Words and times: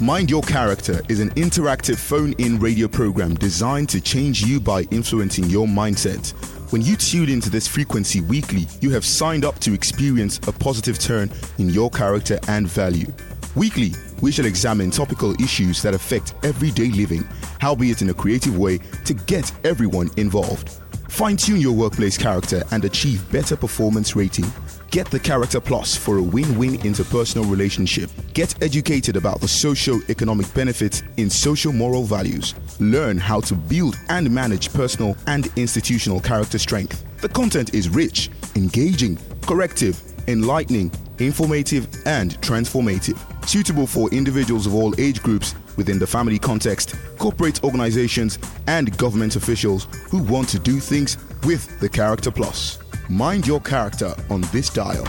Mind 0.00 0.30
Your 0.30 0.42
Character 0.42 1.02
is 1.08 1.18
an 1.18 1.30
interactive 1.30 1.96
phone 1.96 2.32
in 2.34 2.60
radio 2.60 2.86
program 2.86 3.34
designed 3.34 3.88
to 3.88 4.00
change 4.00 4.42
you 4.42 4.60
by 4.60 4.82
influencing 4.92 5.46
your 5.50 5.66
mindset. 5.66 6.30
When 6.70 6.82
you 6.82 6.94
tune 6.94 7.28
into 7.28 7.50
this 7.50 7.66
frequency 7.66 8.20
weekly, 8.20 8.68
you 8.80 8.90
have 8.90 9.04
signed 9.04 9.44
up 9.44 9.58
to 9.58 9.74
experience 9.74 10.38
a 10.46 10.52
positive 10.52 11.00
turn 11.00 11.32
in 11.58 11.68
your 11.70 11.90
character 11.90 12.38
and 12.46 12.68
value. 12.68 13.08
Weekly, 13.56 13.90
we 14.22 14.30
shall 14.30 14.46
examine 14.46 14.92
topical 14.92 15.34
issues 15.42 15.82
that 15.82 15.94
affect 15.94 16.34
everyday 16.44 16.90
living, 16.90 17.24
howbeit 17.58 18.00
in 18.00 18.10
a 18.10 18.14
creative 18.14 18.56
way 18.56 18.78
to 19.04 19.14
get 19.14 19.50
everyone 19.66 20.10
involved. 20.16 20.78
Fine 21.08 21.38
tune 21.38 21.60
your 21.60 21.74
workplace 21.74 22.16
character 22.16 22.62
and 22.70 22.84
achieve 22.84 23.28
better 23.32 23.56
performance 23.56 24.14
rating. 24.14 24.46
Get 24.90 25.10
the 25.10 25.20
Character 25.20 25.60
Plus 25.60 25.94
for 25.94 26.16
a 26.16 26.22
win 26.22 26.56
win 26.56 26.78
interpersonal 26.78 27.50
relationship. 27.50 28.10
Get 28.32 28.62
educated 28.62 29.16
about 29.16 29.38
the 29.38 29.46
socio 29.46 29.98
economic 30.08 30.52
benefits 30.54 31.02
in 31.18 31.28
social 31.28 31.74
moral 31.74 32.04
values. 32.04 32.54
Learn 32.80 33.18
how 33.18 33.40
to 33.40 33.54
build 33.54 33.98
and 34.08 34.30
manage 34.30 34.72
personal 34.72 35.14
and 35.26 35.52
institutional 35.56 36.20
character 36.20 36.58
strength. 36.58 37.04
The 37.20 37.28
content 37.28 37.74
is 37.74 37.90
rich, 37.90 38.30
engaging, 38.56 39.18
corrective, 39.42 40.00
enlightening, 40.26 40.90
informative, 41.18 41.86
and 42.06 42.40
transformative. 42.40 43.18
Suitable 43.46 43.86
for 43.86 44.08
individuals 44.08 44.66
of 44.66 44.74
all 44.74 44.98
age 44.98 45.22
groups 45.22 45.54
within 45.76 45.98
the 45.98 46.06
family 46.06 46.38
context, 46.38 46.94
corporate 47.18 47.62
organizations, 47.62 48.38
and 48.66 48.96
government 48.96 49.36
officials 49.36 49.86
who 50.08 50.22
want 50.22 50.48
to 50.48 50.58
do 50.58 50.80
things 50.80 51.18
with 51.44 51.78
the 51.78 51.88
Character 51.90 52.30
Plus. 52.30 52.78
Mind 53.10 53.46
your 53.46 53.60
character 53.60 54.14
on 54.28 54.42
this 54.52 54.68
dial. 54.68 55.06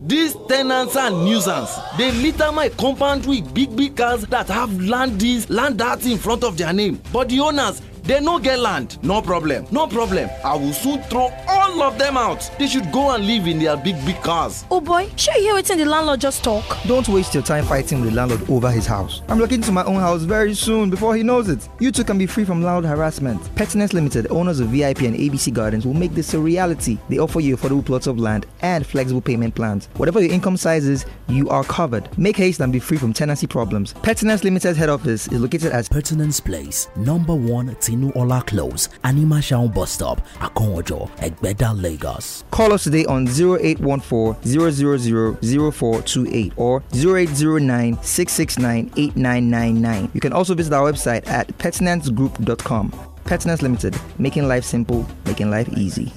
These 0.00 0.34
tenants 0.48 0.96
are 0.96 1.10
nuisance, 1.10 1.78
they 1.96 2.10
litter 2.10 2.50
my 2.50 2.68
compound 2.70 3.26
with 3.26 3.52
big 3.54 3.76
big 3.76 3.96
cars 3.96 4.26
that 4.26 4.48
have 4.48 4.80
land 4.80 5.20
this, 5.20 5.48
land 5.48 5.78
that 5.78 6.04
in 6.06 6.18
front 6.18 6.42
of 6.42 6.56
their 6.56 6.72
name. 6.72 7.00
But 7.12 7.28
the 7.28 7.38
owners, 7.40 7.82
they 8.02 8.20
no 8.20 8.38
get 8.38 8.58
land. 8.58 8.98
No 9.04 9.22
problem, 9.22 9.66
no 9.70 9.86
problem. 9.86 10.28
I 10.44 10.56
will 10.56 10.72
soon 10.72 11.02
throw 11.04 11.30
all 11.46 11.57
of 11.82 11.98
them 11.98 12.16
out. 12.16 12.50
They 12.58 12.66
should 12.66 12.90
go 12.92 13.14
and 13.14 13.26
live 13.26 13.46
in 13.46 13.58
their 13.58 13.76
big 13.76 13.96
big 14.04 14.16
cars. 14.22 14.64
Oh 14.70 14.80
boy, 14.80 15.10
sure 15.16 15.34
you 15.36 15.42
hear 15.42 15.54
wetin 15.54 15.76
the 15.76 15.84
landlord 15.84 16.20
just 16.20 16.42
talk? 16.42 16.64
Don't 16.86 17.08
waste 17.08 17.34
your 17.34 17.42
time 17.42 17.64
fighting 17.64 18.00
with 18.00 18.10
the 18.10 18.16
landlord 18.16 18.48
over 18.50 18.70
his 18.70 18.86
house. 18.86 19.22
I'm 19.28 19.38
looking 19.38 19.60
to 19.62 19.72
my 19.72 19.84
own 19.84 20.00
house 20.00 20.22
very 20.22 20.54
soon 20.54 20.90
before 20.90 21.14
he 21.14 21.22
knows 21.22 21.48
it. 21.48 21.68
You 21.78 21.92
too 21.92 22.04
can 22.04 22.18
be 22.18 22.26
free 22.26 22.44
from 22.44 22.62
loud 22.62 22.84
harassment. 22.84 23.40
Pertinence 23.54 23.92
Limited, 23.92 24.26
owners 24.30 24.60
of 24.60 24.68
VIP 24.68 25.02
and 25.02 25.16
ABC 25.16 25.52
Gardens, 25.52 25.86
will 25.86 25.94
make 25.94 26.14
this 26.14 26.34
a 26.34 26.38
reality. 26.38 26.98
They 27.08 27.18
offer 27.18 27.40
you 27.40 27.56
affordable 27.56 27.84
plots 27.84 28.06
of 28.06 28.18
land 28.18 28.46
and 28.62 28.86
flexible 28.86 29.20
payment 29.20 29.54
plans. 29.54 29.88
Whatever 29.96 30.20
your 30.20 30.32
income 30.32 30.56
size 30.56 30.86
is, 30.86 31.04
you 31.28 31.48
are 31.48 31.64
covered. 31.64 32.16
Make 32.18 32.36
haste 32.36 32.60
and 32.60 32.72
be 32.72 32.78
free 32.78 32.98
from 32.98 33.12
tenancy 33.12 33.46
problems. 33.46 33.92
Pertinence 33.92 34.44
Limited's 34.44 34.78
head 34.78 34.88
office 34.88 35.28
is 35.28 35.40
located 35.40 35.72
at 35.72 35.90
Pertinence 35.90 36.40
Place, 36.40 36.88
number 36.96 37.34
one 37.34 37.68
Tinu 37.76 38.14
Ola 38.16 38.42
Close, 38.46 38.88
Anima 39.04 39.42
Shaun 39.42 39.68
Bus 39.68 39.90
Stop, 39.90 40.26
Akowonjo, 40.38 41.10
Egbeda, 41.58 41.80
Lagos. 41.80 42.44
Call 42.50 42.72
us 42.72 42.84
today 42.84 43.04
on 43.06 43.26
0814 43.26 44.42
000 44.42 45.70
0428 45.72 46.52
or 46.56 46.82
0809 46.92 48.02
669 48.02 48.90
8999. 48.96 50.10
You 50.14 50.20
can 50.20 50.32
also 50.32 50.54
visit 50.54 50.72
our 50.72 50.90
website 50.90 51.26
at 51.28 51.48
pertinencegroup.com. 51.58 52.92
Pertinence 53.24 53.62
Limited, 53.62 53.96
making 54.18 54.48
life 54.48 54.64
simple, 54.64 55.06
making 55.26 55.50
life 55.50 55.68
easy. 55.76 56.12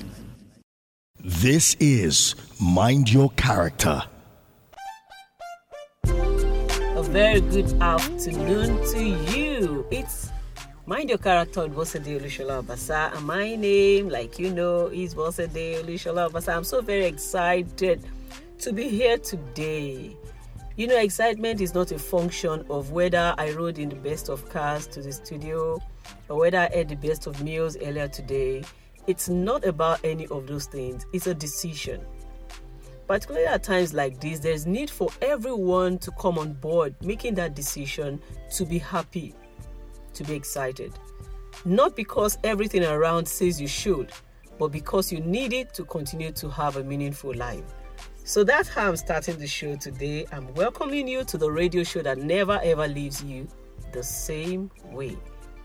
This 1.20 1.76
is 1.80 2.36
Mind 2.60 3.12
Your 3.12 3.30
Character. 3.32 4.04
A 6.06 7.04
very 7.04 7.42
good 7.42 7.72
afternoon 7.82 8.78
to 8.92 9.04
you. 9.34 9.86
It's 9.92 10.31
Mind 10.88 11.10
Your 11.10 11.20
Character 11.20 11.68
with 11.68 11.76
Bosede 11.76 12.20
Olusola 12.20 12.64
Obasa. 12.64 13.16
And 13.16 13.28
my 13.28 13.56
name, 13.56 14.10
like 14.10 14.40
you 14.40 14.52
know, 14.52 14.88
is 14.88 15.14
Bosede 15.14 15.84
Olusola 15.84 16.30
Obasa. 16.32 16.56
I'm 16.56 16.64
so 16.64 16.82
very 16.82 17.06
excited 17.06 18.04
to 18.58 18.74
be 18.74 18.90
here 18.90 19.20
today. 19.20 20.18
You 20.78 20.88
know, 20.88 20.98
excitement 20.98 21.62
is 21.62 21.76
not 21.76 21.92
a 21.92 22.00
function 22.00 22.66
of 22.72 22.92
whether 22.92 23.36
I 23.38 23.52
rode 23.52 23.78
in 23.78 23.90
the 23.90 23.96
best 23.96 24.30
of 24.30 24.50
cars 24.50 24.88
to 24.88 25.04
the 25.04 25.12
studio 25.12 25.80
or 26.30 26.40
whether 26.40 26.58
I 26.58 26.70
ate 26.74 26.88
the 26.90 26.96
best 26.96 27.28
of 27.28 27.44
meals 27.44 27.78
earlier 27.78 28.08
today. 28.08 28.64
It's 29.06 29.30
not 29.30 29.64
about 29.64 30.00
any 30.04 30.26
of 30.28 30.48
those 30.48 30.66
things, 30.66 31.06
it's 31.14 31.28
a 31.28 31.36
decision. 31.36 32.02
Particularly 33.08 33.46
at 33.46 33.62
times 33.62 33.94
like 33.94 34.20
this, 34.20 34.40
there's 34.40 34.66
need 34.66 34.90
for 34.90 35.10
everyone 35.22 36.00
to 36.00 36.12
come 36.20 36.40
on 36.40 36.54
board 36.54 36.96
making 37.02 37.36
that 37.36 37.54
decision 37.56 38.20
to 38.56 38.66
be 38.66 38.80
happy, 38.80 39.36
to 40.22 40.30
be 40.30 40.36
excited. 40.36 40.94
Not 41.66 41.96
because 41.96 42.38
everything 42.44 42.84
around 42.84 43.28
says 43.28 43.60
you 43.60 43.68
should, 43.68 44.12
but 44.58 44.70
because 44.70 45.12
you 45.12 45.20
need 45.20 45.54
it 45.54 45.74
to 45.76 45.84
continue 45.86 46.32
to 46.34 46.50
have 46.50 46.78
a 46.78 46.84
meaningful 46.84 47.34
life. 47.34 47.64
So 48.24 48.44
that's 48.44 48.70
how 48.70 48.88
I'm 48.88 48.96
starting 48.96 49.38
the 49.38 49.48
show 49.48 49.76
today. 49.76 50.26
I'm 50.32 50.54
welcoming 50.54 51.08
you 51.08 51.24
to 51.24 51.38
the 51.38 51.52
radio 51.52 51.84
show 51.84 52.02
that 52.04 52.20
never 52.20 52.60
ever 52.64 52.88
leaves 52.88 53.24
you 53.24 53.48
the 53.92 54.04
same 54.04 54.70
way. 54.86 55.18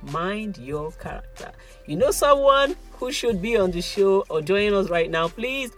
Mind 0.03 0.59
your 0.59 0.91
character. 0.93 1.53
You 1.87 1.97
know 1.97 2.11
someone 2.11 2.77
who 2.93 3.12
should 3.12 3.43
be 3.43 3.56
on 3.56 3.71
the 3.71 3.83
show 3.83 4.25
or 4.28 4.41
joining 4.41 4.75
us 4.75 4.89
right 4.89 5.11
now, 5.11 5.28
please 5.28 5.72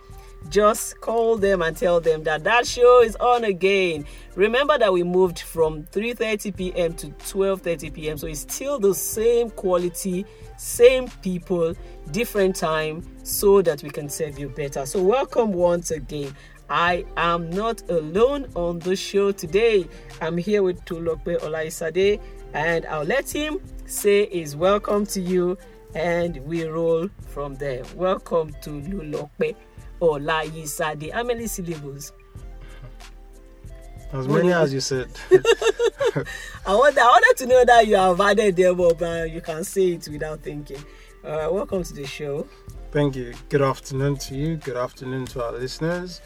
just 0.49 1.00
call 1.00 1.37
them 1.37 1.62
and 1.62 1.76
tell 1.76 2.00
them 2.00 2.22
that 2.22 2.44
that 2.44 2.66
show 2.66 3.03
is 3.03 3.16
on 3.16 3.44
again 3.44 4.04
remember 4.34 4.78
that 4.78 4.93
we 4.93 5.03
moved 5.03 5.41
from 5.41 5.82
3:30 5.84 6.56
p.m. 6.56 6.94
to 6.94 7.09
12:30 7.09 7.93
p.m. 7.93 8.16
so 8.19 8.26
it's 8.26 8.41
still 8.41 8.78
the 8.78 8.94
same 8.94 9.50
quality 9.50 10.25
same 10.56 11.09
people 11.22 11.75
different 12.12 12.56
time 12.56 13.03
so 13.25 13.60
that 13.60 13.82
we 13.82 13.91
can 13.91 14.09
serve 14.09 14.38
you 14.38 14.49
better 14.49 14.87
so 14.87 15.03
welcome 15.03 15.53
once 15.53 15.91
again 15.91 16.34
I 16.70 17.06
am 17.16 17.49
not 17.49 17.88
alone 17.88 18.47
on 18.55 18.78
the 18.81 18.94
show 18.94 19.32
today. 19.32 19.88
I'm 20.20 20.37
here 20.37 20.62
with 20.62 20.84
Tolulope 20.84 21.41
Olaisade, 21.41 22.20
and 22.53 22.84
I'll 22.84 23.05
let 23.05 23.31
him 23.31 23.59
say 23.87 24.26
his 24.26 24.55
welcome 24.55 25.06
to 25.06 25.20
you, 25.22 25.56
and 25.94 26.37
we 26.47 26.65
roll 26.65 27.09
from 27.28 27.55
there. 27.55 27.84
Welcome 27.97 28.53
to 28.60 28.82
Lulokpe 28.82 29.56
Olaisade. 30.01 31.13
How 31.13 31.23
many 31.23 31.47
syllables? 31.47 32.13
As 34.13 34.27
many 34.27 34.53
as 34.53 34.73
you 34.73 34.81
said. 34.81 35.09
I 36.67 36.75
want 36.75 36.97
I 36.97 37.05
wanted 37.05 37.35
to 37.39 37.47
know 37.47 37.65
that 37.65 37.87
you 37.87 37.97
have 37.97 38.21
added 38.21 38.57
them 38.57 38.77
but 38.77 39.31
you 39.31 39.41
can 39.41 39.65
say 39.65 39.89
it 39.93 40.09
without 40.11 40.41
thinking. 40.41 40.83
Uh, 41.23 41.49
welcome 41.51 41.83
to 41.83 41.93
the 41.93 42.07
show. 42.07 42.47
Thank 42.91 43.17
you. 43.17 43.35
Good 43.51 43.61
afternoon 43.61 44.17
to 44.17 44.35
you. 44.35 44.57
Good 44.57 44.79
afternoon 44.79 45.27
to 45.27 45.45
our 45.45 45.53
listeners. 45.53 46.23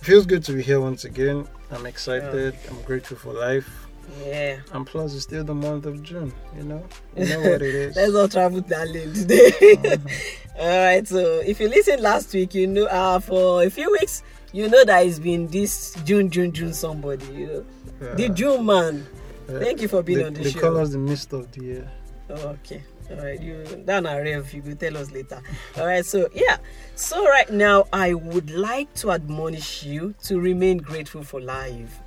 It 0.00 0.04
feels 0.04 0.26
good 0.26 0.44
to 0.44 0.52
be 0.52 0.62
here 0.62 0.80
once 0.80 1.04
again. 1.04 1.48
I'm 1.72 1.86
excited. 1.86 2.54
I'm 2.70 2.80
grateful 2.82 3.16
for 3.16 3.32
life. 3.32 3.83
Yeah. 4.24 4.58
And 4.72 4.86
plus, 4.86 5.14
it's 5.14 5.24
still 5.24 5.44
the 5.44 5.54
month 5.54 5.86
of 5.86 6.02
June. 6.02 6.32
You 6.56 6.64
know, 6.64 6.84
you 7.16 7.26
know 7.26 7.40
what 7.40 7.62
it 7.62 7.62
is. 7.74 7.96
Let's 7.96 8.12
not 8.12 8.30
travel 8.30 8.60
that 8.62 8.88
late 8.88 9.14
today. 9.14 9.98
All 10.58 10.68
right. 10.84 11.06
So 11.06 11.40
if 11.40 11.60
you 11.60 11.68
listened 11.68 12.02
last 12.02 12.32
week, 12.32 12.54
you 12.54 12.66
know, 12.66 12.84
uh, 12.86 13.18
for 13.20 13.62
a 13.64 13.70
few 13.70 13.90
weeks, 13.92 14.22
you 14.52 14.68
know 14.68 14.84
that 14.84 15.04
it's 15.06 15.18
been 15.18 15.48
this 15.48 15.96
June, 16.04 16.30
June, 16.30 16.52
June. 16.52 16.72
Somebody, 16.72 17.26
you 17.26 17.46
know, 17.46 17.64
Yeah. 18.00 18.14
the 18.14 18.28
June 18.30 18.66
man. 18.66 19.06
Yeah. 19.48 19.58
Thank 19.58 19.82
you 19.82 19.88
for 19.88 20.02
being 20.02 20.18
they, 20.18 20.24
on 20.24 20.34
the 20.34 20.42
they 20.44 20.50
show. 20.50 20.60
call 20.60 20.76
us 20.78 20.90
the 20.92 20.98
mist 20.98 21.32
of 21.32 21.50
the 21.52 21.62
year. 21.64 21.90
Oh, 22.30 22.34
okay. 22.48 22.82
All 23.10 23.16
right, 23.18 23.38
you 23.38 23.62
down 23.84 24.06
a 24.06 24.16
rev. 24.22 24.50
You 24.54 24.62
will 24.62 24.76
tell 24.76 24.96
us 24.96 25.10
later. 25.10 25.42
All 25.76 25.86
right. 25.86 26.06
So 26.06 26.28
yeah. 26.34 26.56
So 26.94 27.22
right 27.28 27.50
now, 27.52 27.84
I 27.92 28.14
would 28.14 28.50
like 28.50 28.94
to 28.94 29.10
admonish 29.12 29.82
you 29.84 30.14
to 30.24 30.40
remain 30.40 30.78
grateful 30.78 31.22
for 31.22 31.38
life. 31.42 32.00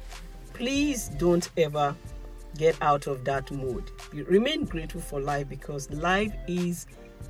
Please 0.58 1.10
don't 1.18 1.50
ever 1.58 1.96
get 2.58 2.76
out 2.82 3.06
of 3.06 3.24
that 3.26 3.52
mood. 3.52 3.92
Remain 4.12 4.66
grateful 4.66 5.02
for 5.02 5.20
life 5.20 5.48
because 5.48 5.90
life 5.92 6.34
is 6.48 6.88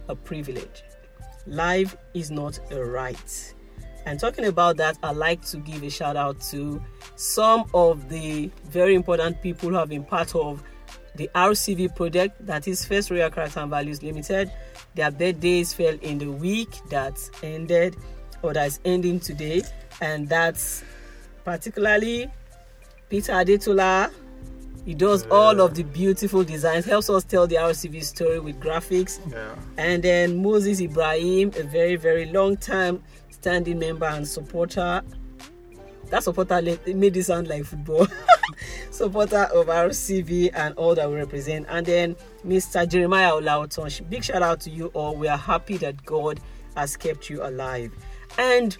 a 0.08 0.16
privilege. 0.16 0.84
Life 1.46 1.98
is 2.14 2.32
not 2.32 2.60
a 2.72 2.84
right. 2.84 3.54
And 4.06 4.18
talking 4.18 4.46
about 4.46 4.78
that, 4.78 4.98
I'd 5.04 5.18
like 5.18 5.44
to 5.48 5.58
give 5.58 5.84
a 5.84 5.90
shout 5.90 6.16
out 6.16 6.40
to 6.52 6.82
some 7.18 7.66
of 7.74 8.08
the 8.08 8.50
very 8.70 8.96
important 8.96 9.42
people 9.42 9.70
who 9.70 9.76
have 9.76 9.90
been 9.90 10.06
part 10.06 10.34
of 10.34 10.64
the 11.16 11.30
RCV 11.36 11.96
project, 11.96 12.46
that 12.46 12.66
is 12.68 12.86
First 12.86 13.12
Royal 13.12 13.30
Character 13.30 13.60
and 13.60 13.70
Values 13.70 14.02
Limited. 14.02 14.50
Their 14.96 15.12
birthdays 15.12 15.74
fell 15.74 15.98
in 16.02 16.20
the 16.20 16.32
week 16.32 16.70
that 16.90 17.20
ended 17.44 17.98
or 18.42 18.54
that 18.54 18.68
is 18.68 18.80
ending 18.86 19.20
today, 19.20 19.64
and 20.00 20.30
that's 20.30 20.86
particularly 21.44 22.30
Peter 23.10 23.34
Adetola. 23.34 24.12
He 24.86 24.94
does 24.94 25.28
all 25.28 25.60
of 25.60 25.76
the 25.76 25.84
beautiful 25.84 26.46
designs, 26.46 26.86
helps 26.86 27.10
us 27.10 27.26
tell 27.26 27.46
the 27.46 27.56
RCV 27.56 28.02
story 28.06 28.40
with 28.40 28.58
graphics. 28.62 29.20
Yeah. 29.30 29.54
And 29.78 30.02
then 30.02 30.42
Moses 30.42 30.80
Ibrahim, 30.80 31.52
a 31.58 31.64
very, 31.64 31.98
very 31.98 32.26
long 32.26 32.56
time 32.56 33.04
standing 33.30 33.80
member 33.80 34.06
and 34.06 34.26
supporter 34.26 35.04
that 36.10 36.24
supporter 36.24 36.62
made 36.62 37.18
it 37.18 37.24
sound 37.24 37.48
like 37.48 37.66
football. 37.66 38.08
supporter 38.92 39.44
of 39.54 39.68
RCV 39.68 40.52
and 40.54 40.74
all 40.76 40.96
that 40.96 41.10
we 41.10 41.16
represent. 41.16 41.66
And 41.70 41.86
then 41.86 42.16
Mr. 42.46 42.88
Jeremiah 42.88 43.32
Olauton, 43.32 44.10
big 44.10 44.24
shout 44.24 44.42
out 44.42 44.62
to 44.62 44.70
you 44.70 44.88
all. 44.88 45.16
We 45.16 45.28
are 45.28 45.38
happy 45.38 45.78
that 45.78 46.06
God 46.06 46.40
has 46.76 46.96
kept 46.96 47.30
you 47.30 47.44
alive. 47.44 47.92
And 48.38 48.78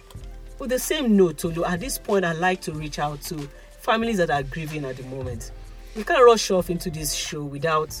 with 0.58 0.70
the 0.70 0.78
same 0.78 1.16
note, 1.16 1.38
Tolu, 1.38 1.64
at 1.64 1.80
this 1.80 1.98
point, 1.98 2.24
I'd 2.24 2.36
like 2.36 2.60
to 2.62 2.72
reach 2.72 2.98
out 2.98 3.20
to 3.22 3.48
families 3.88 4.18
that 4.18 4.28
are 4.28 4.42
grieving 4.42 4.84
at 4.84 4.98
the 4.98 5.02
moment. 5.04 5.50
We 5.96 6.04
can't 6.04 6.22
rush 6.22 6.50
off 6.50 6.68
into 6.68 6.90
this 6.90 7.14
show 7.14 7.42
without 7.42 7.98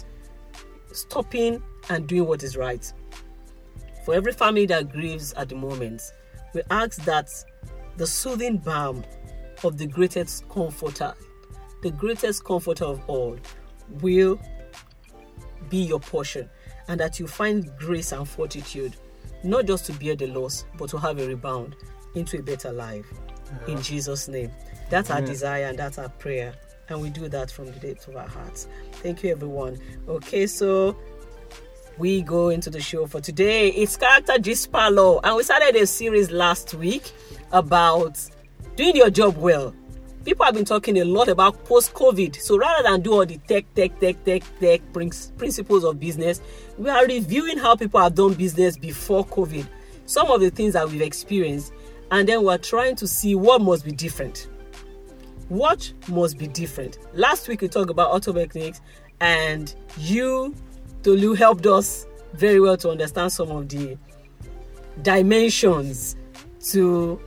stopping 0.92 1.62
and 1.88 2.06
doing 2.06 2.26
what 2.26 2.42
is 2.42 2.58
right. 2.58 2.92
For 4.04 4.12
every 4.14 4.32
family 4.32 4.66
that 4.66 4.92
grieves 4.92 5.32
at 5.32 5.48
the 5.48 5.54
moment, 5.54 6.02
we 6.52 6.60
ask 6.70 7.02
that 7.06 7.30
the 7.96 8.06
soothing 8.06 8.58
balm 8.58 9.02
of 9.64 9.78
the 9.78 9.86
greatest 9.86 10.46
comforter, 10.50 11.14
the 11.82 11.90
greatest 11.90 12.44
comforter 12.44 12.84
of 12.84 13.00
all, 13.06 13.38
will 14.02 14.38
be 15.70 15.78
your 15.78 16.00
portion, 16.00 16.50
and 16.88 17.00
that 17.00 17.18
you 17.18 17.26
find 17.26 17.74
grace 17.78 18.12
and 18.12 18.28
fortitude, 18.28 18.94
not 19.42 19.64
just 19.64 19.86
to 19.86 19.94
bear 19.94 20.16
the 20.16 20.26
loss, 20.26 20.66
but 20.76 20.90
to 20.90 20.98
have 20.98 21.18
a 21.18 21.26
rebound 21.26 21.76
into 22.14 22.40
a 22.40 22.42
better 22.42 22.72
life. 22.72 23.06
Uh-huh. 23.10 23.72
In 23.72 23.80
Jesus' 23.80 24.28
name. 24.28 24.50
That's 24.90 25.10
our 25.10 25.20
desire 25.20 25.66
and 25.66 25.78
that's 25.78 25.98
our 25.98 26.08
prayer. 26.08 26.54
And 26.88 27.02
we 27.02 27.10
do 27.10 27.28
that 27.28 27.50
from 27.50 27.66
the 27.66 27.72
depth 27.72 28.08
of 28.08 28.16
our 28.16 28.26
hearts. 28.26 28.66
Thank 28.92 29.22
you, 29.22 29.30
everyone. 29.30 29.78
Okay, 30.08 30.46
so 30.46 30.96
we 31.98 32.22
go 32.22 32.48
into 32.48 32.70
the 32.70 32.80
show 32.80 33.06
for 33.06 33.20
today. 33.20 33.68
It's 33.68 33.96
Character 33.98 34.38
Gist 34.38 34.72
Parlor, 34.72 35.20
and 35.24 35.36
we 35.36 35.42
started 35.42 35.76
a 35.76 35.86
series 35.86 36.30
last 36.30 36.72
week 36.74 37.12
about 37.52 38.18
doing 38.76 38.96
your 38.96 39.10
job 39.10 39.36
well. 39.36 39.74
People 40.24 40.46
have 40.46 40.54
been 40.54 40.64
talking 40.64 40.98
a 40.98 41.04
lot 41.04 41.28
about 41.28 41.62
post 41.64 41.92
COVID. 41.92 42.36
So 42.40 42.56
rather 42.56 42.82
than 42.82 43.02
do 43.02 43.12
all 43.12 43.26
the 43.26 43.36
tech, 43.46 43.66
tech, 43.74 43.98
tech, 44.00 44.24
tech, 44.24 44.42
tech 44.58 44.80
principles 44.92 45.84
of 45.84 46.00
business, 46.00 46.40
we 46.78 46.88
are 46.88 47.04
reviewing 47.06 47.58
how 47.58 47.76
people 47.76 48.00
have 48.00 48.14
done 48.14 48.32
business 48.32 48.78
before 48.78 49.26
COVID, 49.26 49.66
some 50.06 50.30
of 50.30 50.40
the 50.40 50.50
things 50.50 50.72
that 50.72 50.88
we've 50.88 51.02
experienced, 51.02 51.72
and 52.10 52.26
then 52.26 52.42
we're 52.42 52.56
trying 52.56 52.96
to 52.96 53.06
see 53.06 53.34
what 53.34 53.60
must 53.60 53.84
be 53.84 53.92
different 53.92 54.48
what 55.48 55.92
must 56.08 56.38
be 56.38 56.46
different. 56.46 56.98
Last 57.14 57.48
week 57.48 57.60
we 57.62 57.68
talked 57.68 57.90
about 57.90 58.10
auto 58.10 58.32
mechanics 58.32 58.80
and 59.20 59.74
you 59.96 60.54
tolu 61.02 61.34
helped 61.34 61.66
us 61.66 62.06
very 62.34 62.60
well 62.60 62.76
to 62.76 62.90
understand 62.90 63.32
some 63.32 63.50
of 63.50 63.68
the 63.68 63.96
dimensions 65.02 66.16
to 66.60 67.20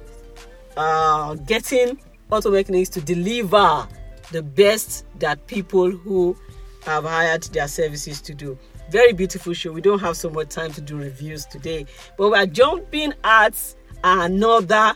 uh, 0.78 1.34
getting 1.36 2.00
auto 2.30 2.52
mechanics 2.52 2.90
to 2.90 3.02
deliver 3.02 3.88
the 4.32 4.44
best 4.44 5.06
that 5.20 5.46
people 5.48 5.90
who 5.90 6.36
have 6.86 7.04
hired 7.04 7.44
their 7.46 7.68
services 7.68 8.22
to 8.22 8.34
do. 8.34 8.58
Very 8.90 9.14
beautiful 9.14 9.54
show. 9.54 9.72
We 9.72 9.82
don't 9.82 10.00
have 10.00 10.18
so 10.18 10.30
much 10.30 10.50
time 10.50 10.72
to 10.74 10.82
do 10.82 10.98
reviews 10.98 11.46
today 11.46 11.86
but 12.18 12.30
we 12.30 12.38
are 12.38 12.46
jumping 12.46 13.14
at 13.24 13.56
another 14.04 14.94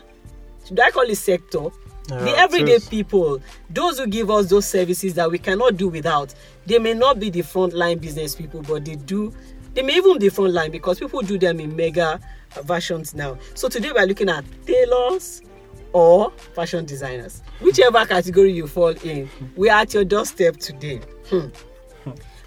should 0.66 0.80
i 0.80 0.90
call 0.90 1.04
it 1.04 1.16
sector 1.16 1.68
Yeah, 2.08 2.18
the 2.18 2.38
everyday 2.38 2.78
people 2.78 3.40
those 3.70 3.98
who 3.98 4.06
give 4.06 4.30
us 4.30 4.48
those 4.48 4.66
services 4.66 5.14
that 5.14 5.30
we 5.30 5.38
cannot 5.38 5.76
do 5.76 5.88
without 5.88 6.34
they 6.66 6.78
may 6.78 6.94
not 6.94 7.18
be 7.18 7.30
the 7.30 7.40
frontline 7.42 8.00
business 8.00 8.34
people 8.34 8.62
but 8.62 8.84
they 8.84 8.94
do 8.94 9.32
they 9.76 9.82
may 9.82 9.96
even 9.96 10.18
be 10.18 10.28
frontline 10.28 10.72
because 10.72 10.98
people 10.98 11.20
do 11.20 11.38
them 11.38 11.60
in 11.60 11.76
mega 11.76 12.18
versions 12.62 13.14
now. 13.14 13.36
So 13.54 13.68
today 13.68 13.92
we 13.92 13.98
are 13.98 14.06
looking 14.06 14.30
at 14.30 14.42
tailors 14.66 15.42
or 15.92 16.30
fashion 16.54 16.86
designers. 16.86 17.42
Whichever 17.60 18.06
category 18.06 18.52
you 18.52 18.66
fall 18.66 18.94
in 19.04 19.28
we 19.54 19.68
are 19.68 19.82
at 19.82 19.92
your 19.92 20.04
doorstep 20.04 20.56
today. 20.56 21.00
Hmm. 21.28 21.48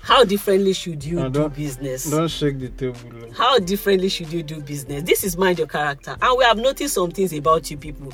how 0.02 0.24
differently 0.24 0.74
should 0.74 1.04
you 1.04 1.30
do 1.30 1.50
business? 1.50 2.10
Don't 2.10 2.30
shake 2.30 2.60
the 2.60 2.70
table. 2.70 3.32
how 3.38 3.60
differently 3.60 4.10
should 4.10 4.34
you 4.34 4.42
do 4.42 4.60
business? 4.62 5.04
This 5.04 5.24
is 5.24 5.38
mind 5.38 5.60
your 5.60 5.68
character. 5.68 6.18
And 6.20 6.36
we 6.36 6.44
have 6.46 6.58
noticed 6.58 6.96
some 6.96 7.12
things 7.12 7.32
about 7.34 7.70
you 7.70 7.78
people 7.78 8.12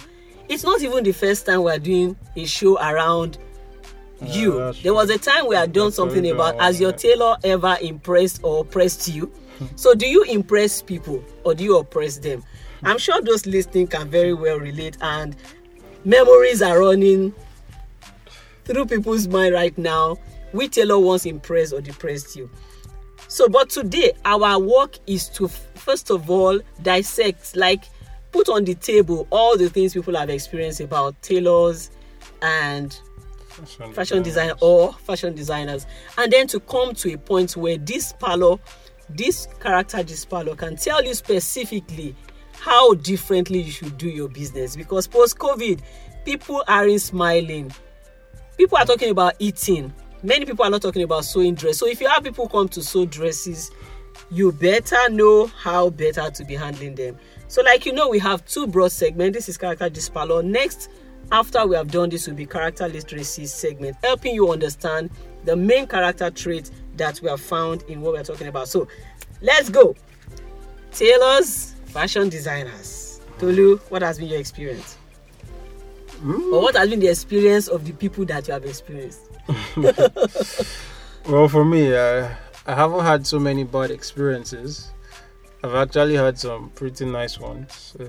it's 0.50 0.64
not 0.64 0.82
even 0.82 1.04
the 1.04 1.12
first 1.12 1.46
time 1.46 1.64
we 1.64 1.72
are 1.72 1.80
doing 1.80 2.16
a 2.36 2.46
show 2.46 2.78
around 2.78 3.38
you. 4.22 4.74
There 4.84 4.94
was 4.94 5.10
a 5.10 5.18
time 5.18 5.48
we 5.48 5.56
had 5.56 5.74
done 5.74 5.88
That's 5.88 5.96
something 5.96 6.30
about 6.30 6.60
has 6.60 6.80
your 6.80 6.92
tailor 6.92 7.38
ever 7.44 7.78
impressed 7.82 8.42
or 8.44 8.62
oppressed 8.62 9.08
you? 9.08 9.32
So 9.78 9.96
do 9.96 10.06
you 10.06 10.24
impress 10.24 10.82
people 10.82 11.24
or 11.46 11.56
do 11.56 11.64
you 11.64 11.78
oppress 11.78 12.18
them? 12.18 12.44
I'm 12.84 12.98
sure 12.98 13.22
those 13.22 13.46
listening 13.46 13.88
can 13.88 14.10
very 14.10 14.34
well 14.34 14.60
relate 14.60 14.98
and 15.00 15.34
memories 16.04 16.62
are 16.62 16.78
running 16.78 17.34
through 18.66 18.88
people's 18.88 19.30
mind 19.30 19.54
right 19.54 19.78
now. 19.78 20.18
Which 20.52 20.74
tailor 20.74 21.00
once 21.00 21.26
impressed 21.26 21.72
or 21.72 21.80
depressed 21.80 22.36
you? 22.36 22.50
So, 23.30 23.48
but 23.48 23.70
today 23.70 24.12
our 24.26 24.60
work 24.60 24.98
is 25.08 25.30
to 25.30 25.48
first 25.48 26.10
of 26.12 26.30
all 26.30 26.60
dissect, 26.82 27.56
like 27.56 27.86
put 28.36 28.50
on 28.50 28.66
the 28.66 28.76
table 28.76 29.26
all 29.32 29.58
the 29.58 29.70
things 29.70 29.94
people 29.94 30.14
have 30.14 30.30
experienced 30.30 30.82
about 30.82 31.20
tailors 31.22 31.90
and 32.42 33.00
fashion 33.94 34.22
design 34.22 34.52
or 34.60 34.92
fashion 34.92 35.34
designers, 35.34 35.88
and 36.18 36.34
then 36.34 36.46
to 36.46 36.60
come 36.60 36.94
to 36.94 37.14
a 37.14 37.18
point 37.18 37.56
where 37.56 37.78
this 37.78 38.12
parlor, 38.20 38.58
this 39.10 39.48
character, 39.62 40.04
this 40.04 40.26
parlor 40.26 40.54
can 40.54 40.76
tell 40.76 41.02
you 41.02 41.14
specifically 41.14 42.14
how 42.52 42.94
differently 42.96 43.62
you 43.62 43.72
should 43.72 43.98
do 43.98 44.10
your 44.10 44.28
business. 44.28 44.76
Because 44.76 45.08
post 45.08 45.40
COVID, 45.40 45.80
people 46.26 46.62
aren't 46.68 47.00
smiling. 47.00 47.72
People 48.58 48.78
are 48.78 48.86
talking 48.86 49.12
about 49.12 49.36
eating. 49.40 49.94
Many 50.24 50.44
people 50.44 50.66
are 50.66 50.70
not 50.70 50.82
talking 50.82 51.04
about 51.04 51.24
sewing 51.24 51.56
dress. 51.56 51.78
So 51.78 51.88
if 51.88 52.02
you 52.02 52.10
have 52.10 52.22
people 52.22 52.50
come 52.50 52.68
to 52.68 52.84
sew 52.84 53.06
dresses 53.06 53.72
you 54.32 54.52
better 54.52 55.10
know 55.10 55.48
how 55.48 55.90
better 55.90 56.30
to 56.32 56.44
be 56.46 56.56
handling 56.56 56.96
them 56.96 57.18
so 57.48 57.62
like 57.62 57.86
you 57.86 57.94
know 57.94 58.10
we 58.10 58.20
have 58.20 58.46
two 58.46 58.68
broad 58.68 58.92
segments. 58.92 59.36
This 59.36 59.50
is 59.50 59.58
character 59.58 59.90
Gist 59.90 60.14
Parlor 60.14 60.44
next 60.44 60.90
after 61.32 61.66
we 61.66 61.76
have 61.76 61.90
done 61.90 62.10
this 62.10 62.28
will 62.28 62.36
be 62.36 62.46
character 62.46 62.88
literacy 62.88 63.46
segment 63.48 63.98
helping 64.04 64.36
you 64.36 64.52
understand 64.52 65.10
the 65.44 65.56
main 65.56 65.88
character 65.88 66.30
trait 66.30 66.70
that 66.98 67.20
we 67.22 67.30
have 67.30 67.42
found 67.42 67.82
in 67.84 68.02
what 68.02 68.14
we're 68.14 68.24
talking 68.24 68.48
about. 68.48 68.68
So 68.68 68.88
let's 69.42 69.70
go. 69.70 69.96
Tailors 70.92 71.74
fashion 71.86 72.30
designers. 72.30 73.22
Tolu 73.40 73.78
what 73.90 74.02
has 74.02 74.20
been 74.20 74.28
your 74.28 74.40
experience? 74.40 74.98
Or 76.24 76.62
what 76.62 76.76
has 76.76 76.90
been 76.90 77.00
the 77.00 77.08
experience 77.08 77.68
of 77.68 77.86
the 77.86 77.92
people 77.92 78.26
that 78.26 78.48
you 78.48 78.54
have 78.54 78.66
experienced? 78.66 79.22
Well, 81.28 81.48
for 81.48 81.66
me, 81.66 81.92
uh, 81.92 82.30
I 82.68 82.76
haven't 82.76 83.04
had 83.04 83.26
so 83.26 83.40
many 83.40 83.64
bad 83.64 83.90
experiences. 83.90 84.92
I've 85.66 85.74
actually 85.74 86.16
had 86.16 86.38
some 86.38 86.70
pretty 86.76 87.06
nice 87.06 87.40
ones. 87.40 87.96
Uh, 88.00 88.06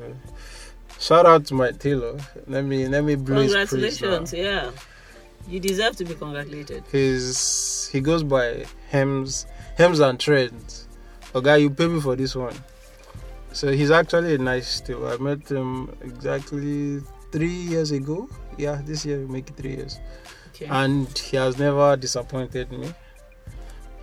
shout 0.98 1.24
out 1.24 1.46
to 1.46 1.54
my 1.54 1.70
tailor. 1.70 2.18
Let 2.46 2.66
me 2.66 2.86
let 2.86 3.02
me 3.02 3.14
blaze 3.14 3.54
congratulations 3.54 4.34
yeah 4.34 4.70
you 5.48 5.58
deserve 5.58 5.96
to 5.96 6.04
be 6.04 6.14
congratulated 6.14 6.84
He's 6.92 7.88
he 7.92 8.00
goes 8.00 8.22
by 8.22 8.66
hems 8.90 9.46
hems 9.78 10.00
and 10.00 10.20
trends. 10.20 10.86
Okay, 11.34 11.60
you 11.60 11.70
pay 11.70 11.86
me 11.86 12.00
for 12.00 12.14
this 12.14 12.34
one. 12.36 12.54
So 13.52 13.72
he's 13.72 13.90
actually 13.90 14.34
a 14.34 14.38
nice 14.38 14.80
tailor. 14.80 15.14
I 15.14 15.16
met 15.16 15.48
him 15.48 15.96
exactly 16.02 17.00
three 17.32 17.58
years 17.72 17.90
ago. 17.90 18.28
Yeah, 18.58 18.82
this 18.84 19.06
year 19.06 19.20
will 19.20 19.32
make 19.32 19.48
it 19.48 19.56
three 19.56 19.76
years. 19.76 19.98
okay 20.50 20.66
And 20.66 21.06
he 21.18 21.38
has 21.38 21.58
never 21.58 21.96
disappointed 21.96 22.70
me. 22.70 22.92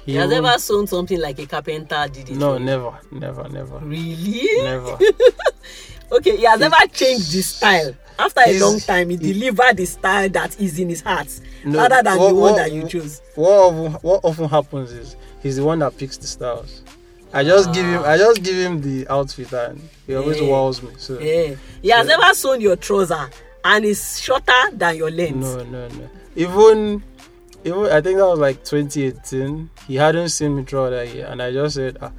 He 0.05 0.15
has 0.15 0.31
ever 0.31 0.57
sewn 0.59 0.85
something 0.87 1.19
like 1.19 1.39
a 1.39 1.45
carpenter 1.45 2.07
did 2.11 2.29
it 2.29 2.35
No, 2.37 2.57
never, 2.57 2.93
never, 3.11 3.47
never, 3.49 3.77
really 3.79 4.47
never. 4.63 4.97
okay 6.11 6.37
he 6.37 6.43
has 6.43 6.59
never 6.59 6.75
changed 6.91 7.31
the 7.33 7.41
style 7.41 7.93
after 8.19 8.41
a 8.45 8.59
long 8.59 8.79
time 8.79 9.09
he 9.09 9.17
he- 9.17 9.33
delivered 9.33 9.77
the 9.77 9.85
style 9.85 10.29
that 10.29 10.59
is 10.59 10.77
in 10.79 10.89
his 10.89 11.01
heart 11.01 11.27
No, 11.65 11.79
rather 11.79 12.03
than 12.03 12.17
what- 12.19 12.27
the 12.29 12.33
one 12.35 12.51
what- 12.53 12.55
that 12.57 12.71
you 12.71 12.87
chose 12.87 13.21
What 13.35 13.49
often, 13.49 13.91
what 14.01 14.19
often 14.23 14.49
happens 14.49 14.91
is 14.91 15.15
he's 15.41 15.55
the 15.57 15.63
one 15.63 15.79
that 15.79 15.97
picks 15.97 16.17
the 16.17 16.27
styles. 16.27 16.81
I 17.35 17.43
just 17.43 17.73
give 17.73 17.83
him, 17.85 18.03
I 18.05 18.15
just 18.17 18.43
give 18.43 18.55
him 18.55 18.79
the 18.81 19.07
outfit, 19.11 19.51
and 19.53 19.81
he 20.05 20.13
always 20.13 20.39
Yeah. 20.39 20.47
wows 20.49 20.83
me. 20.83 20.91
So 20.97 21.13
yeah 21.19 21.55
he 21.81 21.89
has 21.89 22.07
Yeah. 22.07 22.15
never 22.17 22.33
sewn 22.35 22.61
your 22.61 22.75
trouser 22.75 23.29
and 23.65 23.85
it's 23.85 24.19
shorter 24.19 24.61
than 24.73 24.97
your 24.97 25.09
length 25.09 25.37
no, 25.37 25.63
no, 25.63 25.87
no. 25.87 26.09
Even, 26.35 27.01
even 27.63 27.85
I 27.85 28.01
think 28.01 28.17
that 28.17 28.27
was 28.27 28.39
like 28.39 28.63
2018. 28.63 29.69
He 29.87 29.95
hadn't 29.95 30.29
seen 30.29 30.55
me 30.55 30.63
throughout 30.63 30.91
that 30.91 31.13
year, 31.13 31.27
and 31.27 31.41
I 31.41 31.51
just 31.51 31.75
said, 31.75 31.97
ah, 32.01 32.11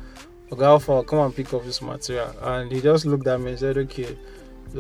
"Okay, 0.53 0.65
Alpha, 0.65 1.03
come 1.05 1.21
and 1.21 1.35
pick 1.35 1.53
up 1.55 1.65
this 1.65 1.81
material." 1.83 2.35
And 2.43 2.71
he 2.73 2.81
just 2.81 3.07
looked 3.07 3.27
at 3.27 3.41
me 3.41 3.51
and 3.51 3.59
said, 3.59 3.79
"Okay." 3.79 4.17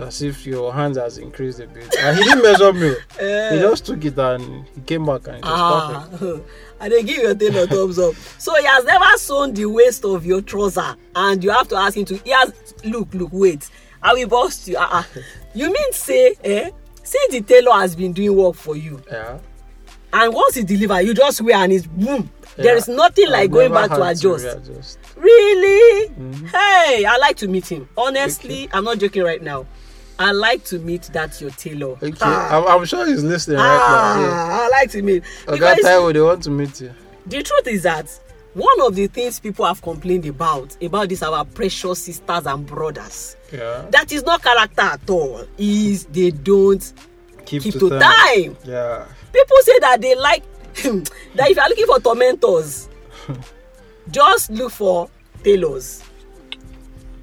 As 0.00 0.22
if 0.22 0.44
your 0.44 0.74
hands 0.74 0.98
has 0.98 1.18
increased 1.18 1.60
a 1.60 1.68
bit. 1.68 1.94
And 2.00 2.18
he 2.18 2.24
didn't 2.24 2.42
measure 2.42 2.72
me. 2.72 2.96
He 3.16 3.60
just 3.60 3.86
took 3.86 4.04
it 4.04 4.18
and 4.18 4.66
he 4.74 4.80
came 4.80 5.06
back 5.06 5.28
and 5.28 5.36
it 5.36 5.44
was 5.44 6.10
perfect. 6.18 6.42
Ah, 6.42 6.80
and 6.80 6.92
they 6.92 7.04
give 7.04 7.22
your 7.22 7.34
tailor 7.36 7.68
thumbs 7.68 8.00
up. 8.00 8.14
So 8.38 8.56
he 8.56 8.64
has 8.64 8.84
never 8.84 9.16
sewn 9.18 9.54
the 9.54 9.66
waist 9.66 10.04
of 10.04 10.26
your 10.26 10.40
trouser, 10.40 10.96
and 11.14 11.44
you 11.44 11.50
have 11.50 11.68
to 11.68 11.76
ask 11.76 11.96
him 11.96 12.06
to. 12.06 12.16
He 12.16 12.30
has 12.30 12.52
look, 12.84 13.14
look, 13.14 13.30
wait. 13.32 13.70
I 14.02 14.14
will 14.14 14.26
bust 14.26 14.66
you. 14.66 14.76
Uh-uh. 14.78 15.04
You 15.54 15.66
mean 15.72 15.92
say, 15.92 16.34
eh? 16.42 16.70
since 17.04 17.32
the 17.32 17.40
tailor 17.42 17.74
has 17.74 17.94
been 17.94 18.12
doing 18.12 18.34
work 18.36 18.56
for 18.56 18.74
you 18.76 19.00
Yeah. 19.10 19.38
And 20.14 20.32
once 20.32 20.54
he 20.54 20.62
deliver 20.64 21.00
you 21.02 21.12
just 21.12 21.40
wear 21.42 21.56
and 21.56 21.72
it's 21.72 21.86
boom 21.86 22.30
there 22.56 22.66
Yeah. 22.72 22.78
is 22.78 22.88
nothing 22.88 23.28
like 23.30 23.44
I've 23.44 23.50
going 23.50 23.72
back 23.72 23.90
to 23.90 24.02
had 24.02 24.16
adjust 24.16 24.98
really 25.16 26.08
Mm-hmm. 26.08 26.46
hey 26.46 27.04
i 27.04 27.16
like 27.18 27.36
to 27.38 27.48
meet 27.48 27.66
him 27.70 27.88
honestly 27.96 28.68
i'm 28.72 28.84
not 28.84 28.98
joking 28.98 29.22
right 29.22 29.42
now 29.42 29.66
i 30.18 30.30
like 30.32 30.64
to 30.64 30.78
meet 30.78 31.02
that 31.12 31.40
your 31.40 31.50
tailor 31.50 31.92
Okay. 32.02 32.12
ah, 32.20 32.56
I'm, 32.66 32.80
I'm 32.80 32.84
sure 32.86 33.06
he's 33.06 33.24
listening 33.24 33.58
right 33.58 33.64
now. 33.66 34.20
Yeah. 34.20 34.30
ah, 34.32 34.64
i 34.64 34.68
like 34.68 34.90
to 34.92 35.02
meet 35.02 35.24
because 35.46 35.78
Taiwo, 35.78 36.12
they 36.12 36.20
want 36.20 36.42
to 36.44 36.50
meet 36.50 36.80
you. 36.80 36.92
the 37.26 37.42
truth 37.42 37.66
is 37.66 37.82
that 37.82 38.08
one 38.54 38.80
of 38.82 38.94
the 38.94 39.08
things 39.08 39.40
people 39.40 39.64
have 39.64 39.82
complained 39.82 40.24
about 40.26 40.76
about 40.80 41.08
this 41.08 41.22
our 41.24 41.44
precious 41.44 41.98
sisters 42.04 42.46
and 42.46 42.64
brothers 42.66 43.36
Yeah. 43.52 43.84
that 43.90 44.12
is 44.12 44.22
not 44.22 44.42
character 44.42 44.82
at 44.82 45.10
all 45.10 45.44
is 45.58 46.04
they 46.06 46.30
don't 46.30 46.92
Keep, 47.46 47.62
keep 47.62 47.72
to, 47.74 47.90
to 47.90 47.98
time. 47.98 48.56
Yeah. 48.64 49.06
people 49.32 49.56
say 49.62 49.78
that 49.80 50.00
they 50.00 50.14
like 50.14 50.44
hmm, 50.78 51.00
that 51.34 51.50
if 51.50 51.56
you 51.56 51.62
are 51.62 51.68
looking 51.68 51.86
for 51.86 52.00
tormentors 52.00 52.88
just 54.10 54.50
look 54.50 54.72
for 54.72 55.08
tailors. 55.42 56.02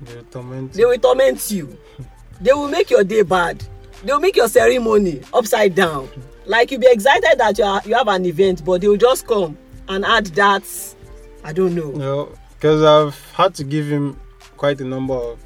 They 0.03 0.21
torment 0.31 0.73
they 0.73 0.85
will 0.85 0.97
torment 0.97 1.51
you. 1.51 1.77
They 2.41 2.53
will 2.53 2.69
make 2.69 2.89
your 2.89 3.03
day 3.03 3.21
bad. 3.21 3.63
They 4.03 4.11
will 4.11 4.19
make 4.19 4.35
your 4.35 4.47
ceremony 4.47 5.21
upside 5.31 5.75
down. 5.75 6.09
Like 6.47 6.71
you'll 6.71 6.81
be 6.81 6.87
excited 6.89 7.37
that 7.37 7.55
you 7.59 7.63
are 7.63 7.81
you 7.85 7.93
have 7.93 8.07
an 8.07 8.25
event 8.25 8.65
but 8.65 8.81
they 8.81 8.87
will 8.87 8.97
just 8.97 9.27
come 9.27 9.55
and 9.87 10.03
add 10.03 10.25
that. 10.27 10.63
I 11.43 11.53
don't 11.53 11.75
know. 11.75 11.91
No, 11.91 12.29
because 12.55 12.81
I've 12.83 13.19
had 13.33 13.53
to 13.55 13.63
give 13.63 13.87
him 13.87 14.19
quite 14.57 14.81
a 14.81 14.85
number 14.85 15.13
of 15.13 15.39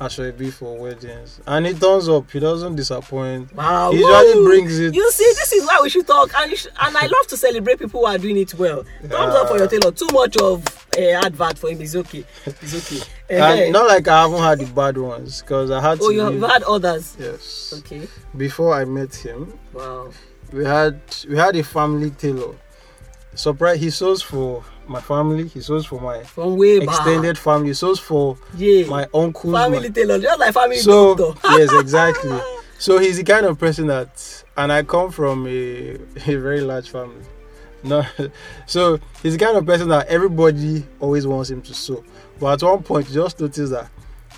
Ashoebi 0.00 0.52
for 0.52 0.76
weddings, 0.76 1.40
and 1.46 1.64
he 1.66 1.72
turns 1.72 2.06
up. 2.08 2.30
He 2.30 2.38
doesn't 2.38 2.76
disappoint. 2.76 3.54
wow 3.54 3.90
He 3.92 3.98
usually 4.00 4.44
brings 4.44 4.78
it. 4.78 4.94
you 4.94 5.10
see 5.10 5.24
this 5.24 5.52
is 5.54 5.66
why 5.66 5.78
we 5.82 5.88
should 5.88 6.06
talk 6.06 6.30
and 6.36 6.52
and 6.52 6.96
i 6.96 7.06
love 7.06 7.26
to 7.28 7.36
celebrate 7.36 7.78
people 7.78 8.00
who 8.00 8.06
are 8.06 8.18
doing 8.18 8.36
it 8.36 8.52
well 8.54 8.84
thumbs 9.02 9.34
up 9.34 9.48
for 9.48 9.56
your 9.56 9.66
tailor 9.68 9.92
too 9.92 10.06
much 10.12 10.36
of 10.36 10.62
uh, 10.98 11.00
advert 11.24 11.56
for 11.58 11.70
him 11.70 11.80
is 11.80 11.96
okay 11.96 12.24
it's 12.44 12.74
okay 12.92 13.02
Eh, 13.28 13.70
not 13.70 13.88
like 13.88 14.06
I 14.06 14.22
haven't 14.22 14.38
had 14.42 14.58
the 14.60 14.66
bad 14.66 14.96
ones, 14.98 15.40
because 15.42 15.70
I 15.70 15.80
had 15.80 15.98
oh 16.00 16.10
you 16.10 16.20
have 16.20 16.40
had 16.40 16.62
others 16.62 17.16
Yes. 17.18 17.74
okay 17.78 18.06
Before 18.36 18.74
I 18.74 18.84
met 18.84 19.14
him, 19.14 19.58
wow 19.72 20.10
we 20.52 20.64
had 20.64 21.00
we 21.28 21.36
had 21.36 21.56
a 21.56 21.64
family 21.64 22.10
tailor. 22.10 22.54
Surprise! 23.34 23.80
He 23.80 23.90
sews 23.90 24.22
for 24.22 24.64
my 24.88 25.00
family. 25.00 25.48
He 25.48 25.60
sews 25.60 25.86
for 25.86 26.00
my 26.00 26.22
from 26.22 26.56
way 26.56 26.80
back. 26.80 26.88
extended 26.88 27.38
family. 27.38 27.68
He 27.68 27.74
sews 27.74 27.98
for 27.98 28.36
yeah. 28.56 28.86
my 28.86 29.06
uncles. 29.14 29.54
family 29.54 29.80
my- 29.80 29.88
tailor 29.88 30.18
just 30.18 30.38
like 30.38 30.54
family 30.54 30.76
so 30.78 31.14
doctor. 31.14 31.48
yes 31.58 31.72
exactly. 31.72 32.38
So 32.78 32.98
he's 32.98 33.16
the 33.16 33.24
kind 33.24 33.46
of 33.46 33.58
person 33.58 33.86
that 33.86 34.44
and 34.56 34.72
i 34.72 34.82
come 34.82 35.10
from 35.10 35.46
a, 35.46 35.94
a 36.26 36.36
very 36.36 36.60
large 36.60 36.90
family. 36.90 37.24
No 37.82 38.04
so 38.66 38.98
he's 39.22 39.36
the 39.36 39.44
kind 39.44 39.56
of 39.56 39.64
person 39.66 39.88
that 39.88 40.08
everybody 40.08 40.84
always 41.00 41.26
wants 41.26 41.50
him 41.50 41.62
to 41.62 41.74
sew 41.74 42.04
but 42.40 42.62
at 42.62 42.66
one 42.66 42.82
point 42.82 43.08
you 43.08 43.14
just 43.14 43.38
notice 43.38 43.70
that 43.70 43.88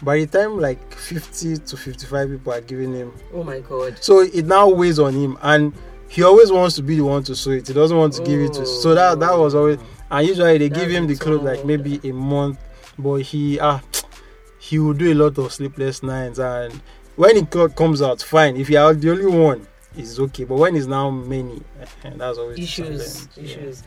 by 0.02 0.18
the 0.18 0.26
time 0.26 0.58
like 0.60 0.92
50 0.94 1.58
to 1.58 1.76
55 1.76 2.28
people 2.28 2.52
are 2.52 2.60
giving 2.60 2.92
him 2.92 3.12
oh 3.32 3.42
my 3.42 3.60
god. 3.60 3.96
so 4.02 4.20
it 4.20 4.44
now 4.44 4.68
weighs 4.68 4.98
on 4.98 5.14
him. 5.14 5.38
And 5.42 5.72
he 6.08 6.22
always 6.22 6.50
wants 6.50 6.74
to 6.76 6.82
be 6.82 6.96
the 6.96 7.04
one 7.04 7.22
to 7.24 7.36
sew 7.36 7.50
it. 7.50 7.68
He 7.68 7.74
doesn't 7.74 7.96
want 7.96 8.14
to 8.14 8.22
give 8.22 8.40
it 8.40 8.54
to 8.54 8.66
so 8.66 8.94
that 8.94 9.20
that 9.20 9.38
was 9.38 9.54
always 9.54 9.78
and 10.10 10.26
usually 10.26 10.58
they 10.58 10.68
give 10.68 10.90
him 10.90 11.06
the 11.06 11.16
clothes 11.16 11.42
like 11.42 11.64
maybe 11.64 12.00
a 12.08 12.12
month 12.12 12.58
but 12.98 13.16
he 13.16 13.60
ah 13.60 13.80
he 14.58 14.78
will 14.78 14.92
do 14.92 15.12
a 15.12 15.14
lot 15.14 15.38
of 15.38 15.52
sleepless 15.52 16.02
nights. 16.02 16.38
And 16.38 16.72
when 17.16 17.46
cloth 17.46 17.74
comes 17.74 18.02
out 18.02 18.22
fine. 18.22 18.56
If 18.56 18.68
you 18.68 18.78
are 18.78 18.92
the 18.92 19.10
only 19.10 19.26
one 19.26 19.66
it's 19.96 20.18
okay. 20.18 20.44
But 20.44 20.56
when 20.56 20.76
it's 20.76 20.86
now 20.86 21.10
many 21.10 21.62
and 22.04 22.20
that's 22.20 22.38
always 22.38 22.56
the 22.56 22.62
issues. 22.62 23.28
Yeah. 23.36 23.42
issues. 23.44 23.82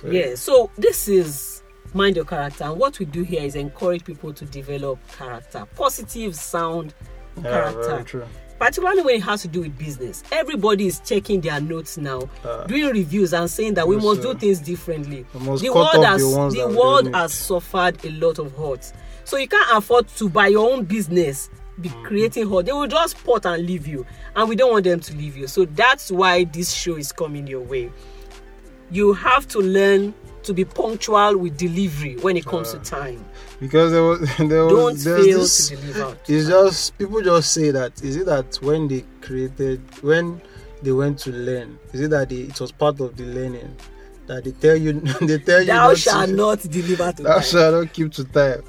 So, 0.00 0.10
yeah 0.10 0.34
so 0.34 0.70
this 0.76 1.08
is 1.08 1.62
mind 1.94 2.16
your 2.16 2.24
character. 2.24 2.64
And 2.64 2.78
what 2.78 2.98
we 2.98 3.06
do 3.06 3.22
here 3.22 3.42
is 3.42 3.56
encourage 3.56 4.04
people 4.04 4.32
to 4.32 4.44
develop 4.44 4.98
character 5.12 5.66
positive 5.74 6.34
sound 6.34 6.94
yeah, 7.36 7.72
character. 7.72 8.26
Particularly 8.58 9.02
when 9.02 9.14
it 9.16 9.22
has 9.22 9.42
to 9.42 9.48
do 9.48 9.60
with 9.60 9.76
business 9.78 10.22
everybody 10.32 10.86
is 10.86 11.00
checking 11.00 11.40
their 11.40 11.60
notes 11.60 11.98
now 11.98 12.22
Uh, 12.44 12.64
doing 12.64 12.86
reviews 12.92 13.32
and 13.32 13.50
saying 13.50 13.74
that 13.74 13.86
we 13.86 13.96
must 13.96 14.22
do 14.22 14.34
things 14.34 14.58
differently. 14.60 15.24
The 15.32 15.38
world 15.38 15.64
off 15.76 15.92
the 15.94 16.06
has 16.06 16.20
the 16.54 16.68
world 16.68 17.14
has 17.14 17.34
suffered 17.34 18.02
a 18.04 18.10
lot 18.12 18.38
of 18.38 18.56
hurt. 18.56 18.92
So 19.24 19.36
you 19.36 19.48
can't 19.48 19.68
afford 19.76 20.08
to 20.16 20.28
buy 20.28 20.46
your 20.48 20.70
own 20.72 20.84
business 20.84 21.50
be 21.80 21.88
Mm-hmm. 21.90 22.04
creating 22.06 22.48
hurt. 22.50 22.64
They 22.66 22.72
will 22.72 22.86
just 22.86 23.22
pot 23.24 23.44
and 23.44 23.66
leave 23.66 23.86
you 23.86 24.06
and 24.34 24.48
we 24.48 24.56
don't 24.56 24.72
want 24.72 24.84
them 24.84 25.00
to 25.00 25.14
leave 25.16 25.36
you. 25.36 25.46
So 25.46 25.66
that's 25.66 26.10
why 26.10 26.44
this 26.44 26.72
show 26.72 26.96
is 26.96 27.12
coming 27.12 27.46
your 27.46 27.60
way. 27.60 27.90
You 28.90 29.12
have 29.14 29.46
to 29.48 29.58
learn 29.58 30.14
to 30.46 30.54
be 30.54 30.64
punctual 30.64 31.36
with 31.36 31.56
delivery 31.56 32.16
when 32.16 32.36
it 32.36 32.44
comes 32.46 32.72
to 32.72 32.78
uh, 32.78 32.84
time. 32.84 33.24
because 33.60 33.92
there 33.92 34.02
was 34.02 34.20
there 34.38 34.48
don't 34.48 34.84
was 34.94 35.04
fail 35.04 35.16
this 35.38 35.68
to 35.68 35.76
deliver 35.76 36.18
It's 36.28 36.48
just 36.48 36.98
people 36.98 37.22
just 37.22 37.52
say 37.52 37.70
that 37.70 38.02
is 38.02 38.16
it 38.16 38.26
that 38.26 38.56
when 38.62 38.88
they 38.88 39.04
created 39.20 39.80
when 40.02 40.40
they 40.82 40.92
went 40.92 41.18
to 41.20 41.30
learn 41.32 41.78
is 41.92 42.00
it 42.00 42.10
that 42.10 42.28
they, 42.28 42.36
it 42.36 42.60
was 42.60 42.72
part 42.72 43.00
of 43.00 43.16
the 43.16 43.24
learning 43.24 43.76
that 44.26 44.44
they 44.44 44.52
tell 44.52 44.76
you 44.76 44.92
they 45.22 45.38
tell 45.38 45.60
you 45.60 45.66
thou 45.66 45.94
shalt 45.94 46.28
to, 46.28 46.34
not 46.44 46.60
deliver 46.62 47.12
to 47.12 47.22
thou 47.22 47.34
time. 47.34 47.42
shalt 47.42 47.74
not 47.74 47.92
keep 47.92 48.12
to 48.12 48.24
time. 48.24 48.62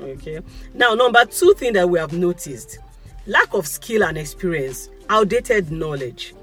Okay. 0.00 0.40
Now, 0.74 0.94
number 0.94 1.24
two 1.26 1.54
thing 1.54 1.74
that 1.74 1.88
we 1.88 1.98
have 1.98 2.12
noticed 2.12 2.78
lack 3.26 3.54
of 3.54 3.66
skill 3.68 4.02
and 4.02 4.18
experience, 4.18 4.88
outdated 5.08 5.70
knowledge, 5.70 6.34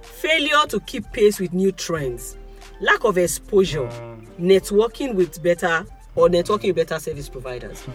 failure 0.00 0.64
to 0.68 0.80
keep 0.80 1.10
pace 1.12 1.38
with 1.38 1.52
new 1.52 1.72
trends, 1.72 2.36
lack 2.80 3.04
of 3.04 3.18
exposure, 3.18 3.86
mm. 3.86 4.26
networking 4.38 5.14
with 5.14 5.42
better 5.42 5.84
or 6.14 6.28
networking 6.28 6.68
with 6.68 6.76
better 6.76 6.98
service 6.98 7.28
providers. 7.28 7.82
Hmm. 7.82 7.92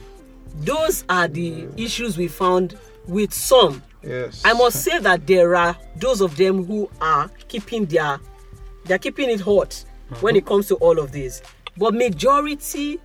Those 0.63 1.03
are 1.09 1.27
the 1.27 1.67
issues 1.75 2.17
we 2.17 2.27
found 2.27 2.77
with 3.07 3.33
some. 3.33 3.83
yes 4.03 4.41
I 4.45 4.53
must 4.53 4.83
say 4.83 4.99
that 4.99 5.27
there 5.27 5.55
are 5.55 5.75
those 5.97 6.21
of 6.21 6.37
them 6.37 6.63
who 6.63 6.89
are 7.01 7.29
keeping 7.47 7.85
their 7.85 8.19
they're 8.85 8.99
keeping 8.99 9.29
it 9.29 9.41
hot 9.41 9.83
when 10.21 10.33
mm-hmm. 10.33 10.37
it 10.37 10.45
comes 10.45 10.67
to 10.67 10.75
all 10.75 10.99
of 10.99 11.11
this. 11.11 11.41
But 11.77 11.93
majority 11.93 12.99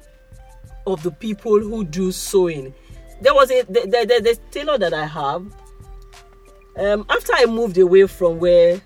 of 0.87 1.02
the 1.02 1.10
people 1.10 1.58
who 1.58 1.84
do 1.84 2.12
sewing, 2.12 2.72
there 3.20 3.34
was 3.34 3.50
a 3.50 3.62
the, 3.62 3.80
the, 3.80 4.06
the, 4.06 4.20
the 4.22 4.38
tailor 4.50 4.78
that 4.78 4.94
I 4.94 5.06
have. 5.06 5.46
Um, 6.76 7.04
after 7.10 7.32
I 7.34 7.46
moved 7.46 7.78
away 7.78 8.06
from 8.06 8.38
where 8.38 8.80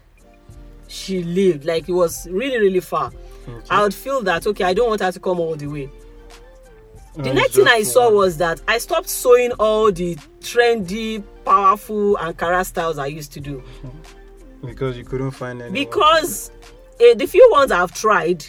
she 0.94 1.22
lived, 1.22 1.64
like 1.64 1.88
it 1.88 1.92
was 1.92 2.28
really 2.30 2.58
really 2.58 2.80
far, 2.80 3.12
I 3.68 3.82
would 3.82 3.94
feel 3.94 4.22
that 4.22 4.46
okay, 4.46 4.64
I 4.64 4.74
don't 4.74 4.88
want 4.88 5.00
her 5.00 5.12
to 5.12 5.20
come 5.20 5.40
all 5.40 5.56
the 5.56 5.66
way. 5.66 5.90
The 7.16 7.32
next 7.32 7.54
thing 7.54 7.68
I 7.68 7.82
saw 7.82 8.06
one. 8.06 8.14
was 8.14 8.38
that 8.38 8.60
I 8.66 8.78
stopped 8.78 9.08
sewing 9.08 9.52
all 9.52 9.92
the 9.92 10.16
trendy, 10.40 11.22
powerful 11.44 12.16
Ankara 12.16 12.64
styles 12.66 12.98
I 12.98 13.06
used 13.06 13.32
to 13.34 13.40
do. 13.40 13.62
Because 14.64 14.96
you 14.96 15.04
couldn't 15.04 15.30
find 15.32 15.62
any 15.62 15.84
because 15.84 16.50
eh, 16.98 17.14
the 17.14 17.26
few 17.26 17.46
ones 17.52 17.70
I've 17.70 17.92
tried, 17.94 18.44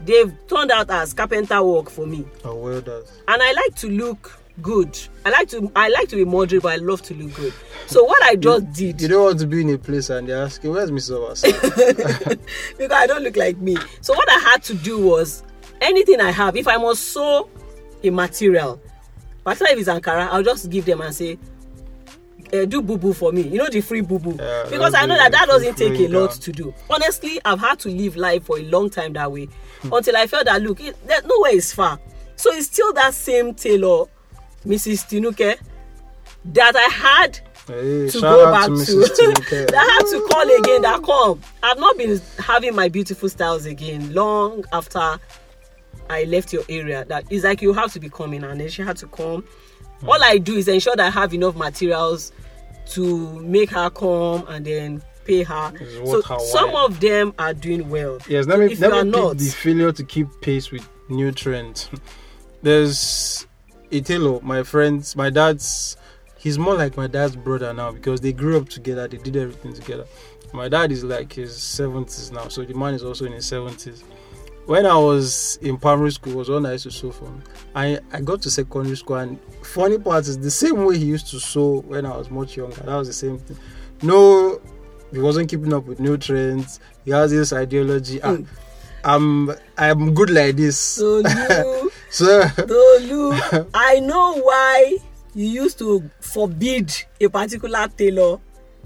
they've 0.00 0.32
turned 0.46 0.70
out 0.70 0.88
as 0.90 1.12
carpenter 1.12 1.62
work 1.62 1.90
for 1.90 2.06
me, 2.06 2.24
oh 2.44 2.54
well 2.54 2.80
does 2.80 3.22
and 3.28 3.42
I 3.42 3.52
like 3.52 3.74
to 3.76 3.88
look 3.90 4.37
good. 4.62 4.98
I 5.24 5.30
like 5.30 5.48
to 5.50 5.70
I 5.74 5.88
like 5.88 6.08
to 6.08 6.16
be 6.16 6.24
moderate, 6.24 6.62
but 6.62 6.72
I 6.72 6.76
love 6.76 7.02
to 7.02 7.14
look 7.14 7.34
good. 7.34 7.52
So 7.86 8.04
what 8.04 8.22
I 8.22 8.36
just 8.36 8.72
did 8.72 9.00
you 9.00 9.08
don't 9.08 9.24
want 9.24 9.38
to 9.40 9.46
be 9.46 9.60
in 9.62 9.70
a 9.70 9.78
place 9.78 10.10
and 10.10 10.28
they're 10.28 10.42
asking 10.42 10.70
where's 10.72 10.90
Mr. 10.90 11.18
Obasa 11.18 12.38
because 12.78 12.92
I 12.92 13.06
don't 13.06 13.22
look 13.22 13.36
like 13.36 13.56
me. 13.58 13.76
So 14.00 14.14
what 14.14 14.30
I 14.30 14.38
had 14.38 14.62
to 14.64 14.74
do 14.74 15.06
was 15.06 15.42
anything 15.80 16.20
I 16.20 16.30
have, 16.30 16.56
if 16.56 16.68
I 16.68 16.76
must 16.76 17.04
sew 17.04 17.48
a 18.02 18.10
material, 18.10 18.80
particularly 19.44 19.80
if 19.80 19.88
it's 19.88 19.98
Ankara, 19.98 20.28
I'll 20.30 20.42
just 20.42 20.70
give 20.70 20.84
them 20.84 21.00
and 21.00 21.14
say, 21.14 21.38
uh, 22.52 22.64
do 22.64 22.80
boo 22.82 22.96
boo 22.98 23.12
for 23.12 23.32
me. 23.32 23.42
You 23.42 23.58
know 23.58 23.68
the 23.68 23.80
free 23.80 24.00
boo 24.00 24.18
boo. 24.18 24.36
Yeah, 24.38 24.64
because 24.70 24.94
I 24.94 25.06
know 25.06 25.16
that 25.16 25.32
that 25.32 25.46
doesn't 25.46 25.76
take 25.76 25.98
a 25.98 26.08
lot 26.08 26.30
down. 26.30 26.38
to 26.38 26.52
do. 26.52 26.74
Honestly, 26.88 27.40
I've 27.44 27.60
had 27.60 27.78
to 27.80 27.88
live 27.88 28.16
life 28.16 28.44
for 28.44 28.58
a 28.58 28.62
long 28.62 28.90
time 28.90 29.12
that 29.14 29.30
way 29.30 29.48
until 29.92 30.16
I 30.16 30.26
felt 30.26 30.46
that 30.46 30.62
look, 30.62 30.80
it, 30.80 30.96
that 31.08 31.26
nowhere 31.26 31.54
is 31.54 31.72
far. 31.72 31.98
So 32.36 32.52
it's 32.52 32.66
still 32.66 32.92
that 32.94 33.14
same 33.14 33.54
tailor, 33.54 34.06
Mrs. 34.68 35.08
Tinuke, 35.08 35.56
that 36.44 36.76
I 36.76 36.92
had 36.94 37.40
hey, 37.66 38.08
to 38.10 38.20
go 38.20 38.52
back 38.52 38.66
to 38.66 38.76
to. 38.76 38.92
Mrs. 38.92 39.08
Tinuke. 39.18 39.70
that 39.70 39.74
I 39.74 39.92
had 39.94 40.10
to 40.10 40.28
call 40.30 40.58
again. 40.60 40.82
That 40.82 41.02
come. 41.02 41.40
I've 41.62 41.78
not 41.78 41.96
been 41.96 42.20
having 42.38 42.74
my 42.74 42.88
beautiful 42.88 43.28
styles 43.28 43.66
again 43.66 44.12
long 44.12 44.64
after 44.72 45.18
I 46.10 46.24
left 46.24 46.52
your 46.52 46.64
area. 46.68 47.04
That 47.06 47.30
is 47.30 47.44
like 47.44 47.62
you 47.62 47.72
have 47.72 47.92
to 47.94 48.00
be 48.00 48.08
coming, 48.08 48.44
and 48.44 48.60
then 48.60 48.68
she 48.68 48.82
had 48.82 48.96
to 48.98 49.06
come. 49.06 49.42
Hmm. 50.00 50.08
All 50.08 50.22
I 50.22 50.38
do 50.38 50.54
is 50.54 50.68
ensure 50.68 50.94
that 50.96 51.06
I 51.06 51.10
have 51.10 51.34
enough 51.34 51.56
materials 51.56 52.32
to 52.90 53.40
make 53.40 53.70
her 53.70 53.90
come 53.90 54.46
and 54.48 54.64
then 54.64 55.02
pay 55.24 55.42
her. 55.42 55.72
So 56.04 56.22
her 56.22 56.38
some 56.40 56.74
of 56.74 57.00
them 57.00 57.34
are 57.38 57.52
doing 57.54 57.88
well. 57.88 58.18
Yes, 58.28 58.46
let 58.46 58.56
So 58.56 58.66
me 58.66 58.74
let 58.76 59.04
me 59.04 59.10
not, 59.10 59.38
the 59.38 59.48
failure 59.48 59.92
to 59.92 60.04
keep 60.04 60.28
pace 60.40 60.70
with 60.70 60.88
new 61.08 61.32
trends. 61.32 61.90
There's 62.62 63.46
tailor, 63.90 64.40
my 64.42 64.62
friends, 64.62 65.16
my 65.16 65.30
dad's 65.30 65.96
he's 66.38 66.58
more 66.58 66.74
like 66.74 66.96
my 66.96 67.06
dad's 67.06 67.36
brother 67.36 67.72
now 67.72 67.92
because 67.92 68.20
they 68.20 68.32
grew 68.32 68.56
up 68.56 68.68
together. 68.68 69.06
They 69.08 69.18
did 69.18 69.36
everything 69.36 69.74
together. 69.74 70.06
My 70.52 70.68
dad 70.68 70.90
is 70.92 71.04
like 71.04 71.32
his 71.32 71.56
seventies 71.56 72.32
now, 72.32 72.48
so 72.48 72.64
the 72.64 72.74
man 72.74 72.94
is 72.94 73.04
also 73.04 73.26
in 73.26 73.32
his 73.32 73.46
seventies. 73.46 74.02
When 74.66 74.84
I 74.84 74.96
was 74.96 75.58
in 75.62 75.78
primary 75.78 76.12
school, 76.12 76.34
was 76.34 76.50
when 76.50 76.66
I 76.66 76.72
used 76.72 76.84
to 76.84 76.90
sew 76.90 77.10
for 77.10 77.26
him. 77.26 77.42
I 77.74 78.00
I 78.12 78.20
got 78.20 78.42
to 78.42 78.50
secondary 78.50 78.96
school, 78.96 79.16
and 79.16 79.38
funny 79.62 79.98
part 79.98 80.26
is 80.26 80.38
the 80.38 80.50
same 80.50 80.84
way 80.84 80.98
he 80.98 81.04
used 81.04 81.28
to 81.28 81.40
sew 81.40 81.80
when 81.80 82.06
I 82.06 82.16
was 82.16 82.30
much 82.30 82.56
younger. 82.56 82.76
That 82.76 82.96
was 82.96 83.08
the 83.08 83.14
same 83.14 83.38
thing. 83.38 83.56
No, 84.02 84.60
he 85.10 85.18
wasn't 85.18 85.50
keeping 85.50 85.72
up 85.72 85.86
with 85.86 86.00
new 86.00 86.16
trends. 86.16 86.80
He 87.04 87.10
has 87.10 87.30
this 87.30 87.52
ideology. 87.52 88.20
Ah, 88.22 88.38
I'm 89.04 89.50
I'm 89.76 90.14
good 90.14 90.30
like 90.30 90.56
this. 90.56 90.96
Tolu, 90.96 91.22
So 92.10 92.42
Tolu, 92.56 93.32
I 93.74 94.00
know 94.00 94.38
why 94.40 94.96
you 95.34 95.46
used 95.46 95.78
to 95.78 96.08
forbid 96.20 96.92
a 97.20 97.28
particular 97.28 97.86
tailor 97.88 98.38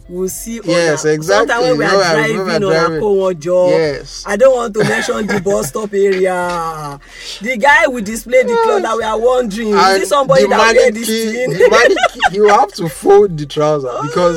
will 0.09 0.29
see 0.29 0.61
Yes, 0.65 1.01
other- 1.05 1.13
exactly. 1.15 1.49
Sometimes 1.49 1.79
when 1.79 1.79
we 1.79 1.85
are 1.85 2.03
I 2.03 2.33
driving 2.33 2.65
on. 2.65 2.73
Akowonjo, 3.01 3.71
Yes. 3.71 4.25
I 4.27 4.37
don't 4.37 4.55
want 4.55 4.75
to 4.75 4.81
mention 4.81 5.27
the 5.29 5.41
bus 5.45 5.69
stop 5.69 5.95
area. 5.95 6.99
The 7.41 7.57
guy 7.57 7.87
will 7.87 8.03
display 8.03 8.43
the 8.43 8.59
cloth 8.65 8.83
that 8.83 8.97
we 8.97 9.05
are 9.05 9.19
wondering. 9.19 9.69
Is 9.69 9.75
and 9.77 10.03
it 10.03 10.09
somebody 10.09 10.43
the 10.43 10.49
that 10.49 10.75
wear 10.75 10.91
this 10.91 11.09
mannequin, 11.09 11.51
thing? 11.51 11.51
the 11.51 11.71
mannequin, 11.71 12.35
you 12.35 12.49
have 12.49 12.73
to 12.75 12.89
fold 12.89 13.39
the 13.39 13.47
trouser 13.47 13.93
because 14.03 14.37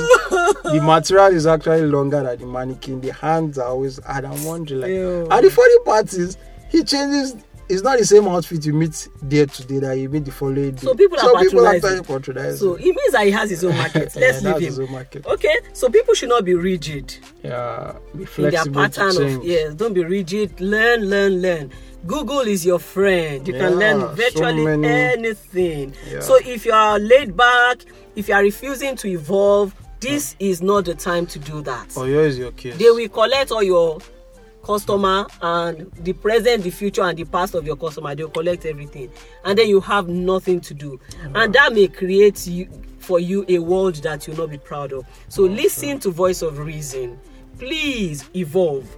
the 0.64 0.80
material 0.84 1.34
is 1.36 1.48
actually 1.48 1.82
longer 1.88 2.22
than 2.24 2.38
the 2.40 2.46
mannequin. 2.46 3.02
The 3.02 3.12
hands 3.14 3.58
are 3.58 3.68
always, 3.70 3.98
and 4.00 4.28
I'm 4.28 4.44
wondering, 4.46 4.82
like, 4.82 4.92
Ew. 4.92 5.28
and 5.30 5.46
the 5.46 5.50
funny 5.50 5.80
part 5.84 6.14
is, 6.14 6.38
he 6.70 6.84
changes. 6.84 7.36
It's 7.68 7.82
not 7.82 7.98
the 7.98 8.06
same 8.06 8.28
outfit 8.28 8.66
you 8.66 8.74
meet 8.74 9.10
there 9.24 9.48
today 9.48 9.80
that 9.80 9.94
you 9.98 10.08
meet 10.08 10.26
the 10.26 10.32
following 10.32 10.72
day. 10.76 10.82
So 10.86 10.94
people 10.94 11.18
are 11.18 11.22
so 11.22 11.40
people 11.40 11.64
patronizing. 11.64 12.00
actually 12.00 12.16
patronize. 12.16 12.60
So 12.60 12.76
it 12.76 12.84
means 12.86 13.12
that 13.14 13.26
he 13.26 13.32
has 13.32 13.50
his 13.50 13.64
own 13.64 13.76
market. 13.76 14.16
Let's 14.16 14.42
that's 14.42 14.62
leave 14.62 14.78
him. 14.78 14.92
market. 14.92 15.26
Okay, 15.26 15.56
so 15.74 15.90
people 15.90 16.14
should 16.14 16.30
not 16.30 16.46
be 16.46 16.54
rigid. 16.54 17.16
yeah, 17.44 17.94
be 18.14 18.20
in 18.20 18.20
their 18.20 18.28
flexible 18.28 18.82
pattern 18.82 19.38
of 19.38 19.44
yes 19.44 19.74
don't 19.76 19.94
be 19.94 20.04
rigid 20.04 20.60
learn 20.62 21.06
learn 21.10 21.42
learn 21.42 21.72
google 22.08 22.40
is 22.42 22.66
your 22.66 22.80
friend 22.80 23.48
you 23.48 23.54
can 23.54 23.62
Yeah, 23.74 23.78
learn 23.94 24.00
so 24.02 24.08
virtually 24.16 24.64
many- 24.66 24.88
anything 24.88 25.94
Yeah. 26.12 26.20
so 26.22 26.38
if 26.38 26.66
you 26.66 26.72
are 26.74 26.98
laid 27.00 27.36
back 27.38 27.80
if 28.16 28.28
you 28.28 28.34
are 28.36 28.42
refusing 28.42 28.96
to 28.98 29.08
evolve 29.08 29.74
this 30.00 30.36
is 30.40 30.62
not 30.62 30.86
the 30.86 30.96
time 30.96 31.26
to 31.28 31.40
do 31.40 31.62
that 31.62 31.94
Oh, 31.98 32.04
here 32.06 32.22
is 32.22 32.38
your 32.38 32.52
case. 32.52 32.78
they 32.78 32.90
will 32.90 33.10
collect 33.10 33.52
all 33.52 33.64
your 33.64 34.00
customer 34.66 35.28
and 35.42 35.92
the 35.94 36.14
present 36.14 36.64
the 36.64 36.72
future 36.72 37.04
and 37.04 37.18
the 37.18 37.24
past 37.24 37.54
of 37.54 37.66
your 37.66 37.76
customer 37.76 38.16
they 38.16 38.24
will 38.24 38.32
collect 38.32 38.66
everything. 38.66 39.12
And 39.44 39.58
then 39.58 39.68
you 39.70 39.80
have 39.82 40.08
nothing 40.08 40.60
to 40.62 40.74
do. 40.74 41.00
And 41.34 41.54
that 41.54 41.74
may 41.74 41.88
create 41.88 42.48
you 42.48 42.68
for 43.00 43.20
you 43.20 43.46
a 43.48 43.60
world 43.60 43.96
that 43.98 44.26
you'll 44.26 44.38
not 44.38 44.50
be 44.50 44.58
proud 44.58 44.92
of. 44.92 45.06
So 45.30 45.44
listen 45.44 46.00
to 46.00 46.12
voice 46.12 46.42
of 46.42 46.58
reason. 46.58 47.20
Please 47.60 48.28
evolve. 48.36 48.98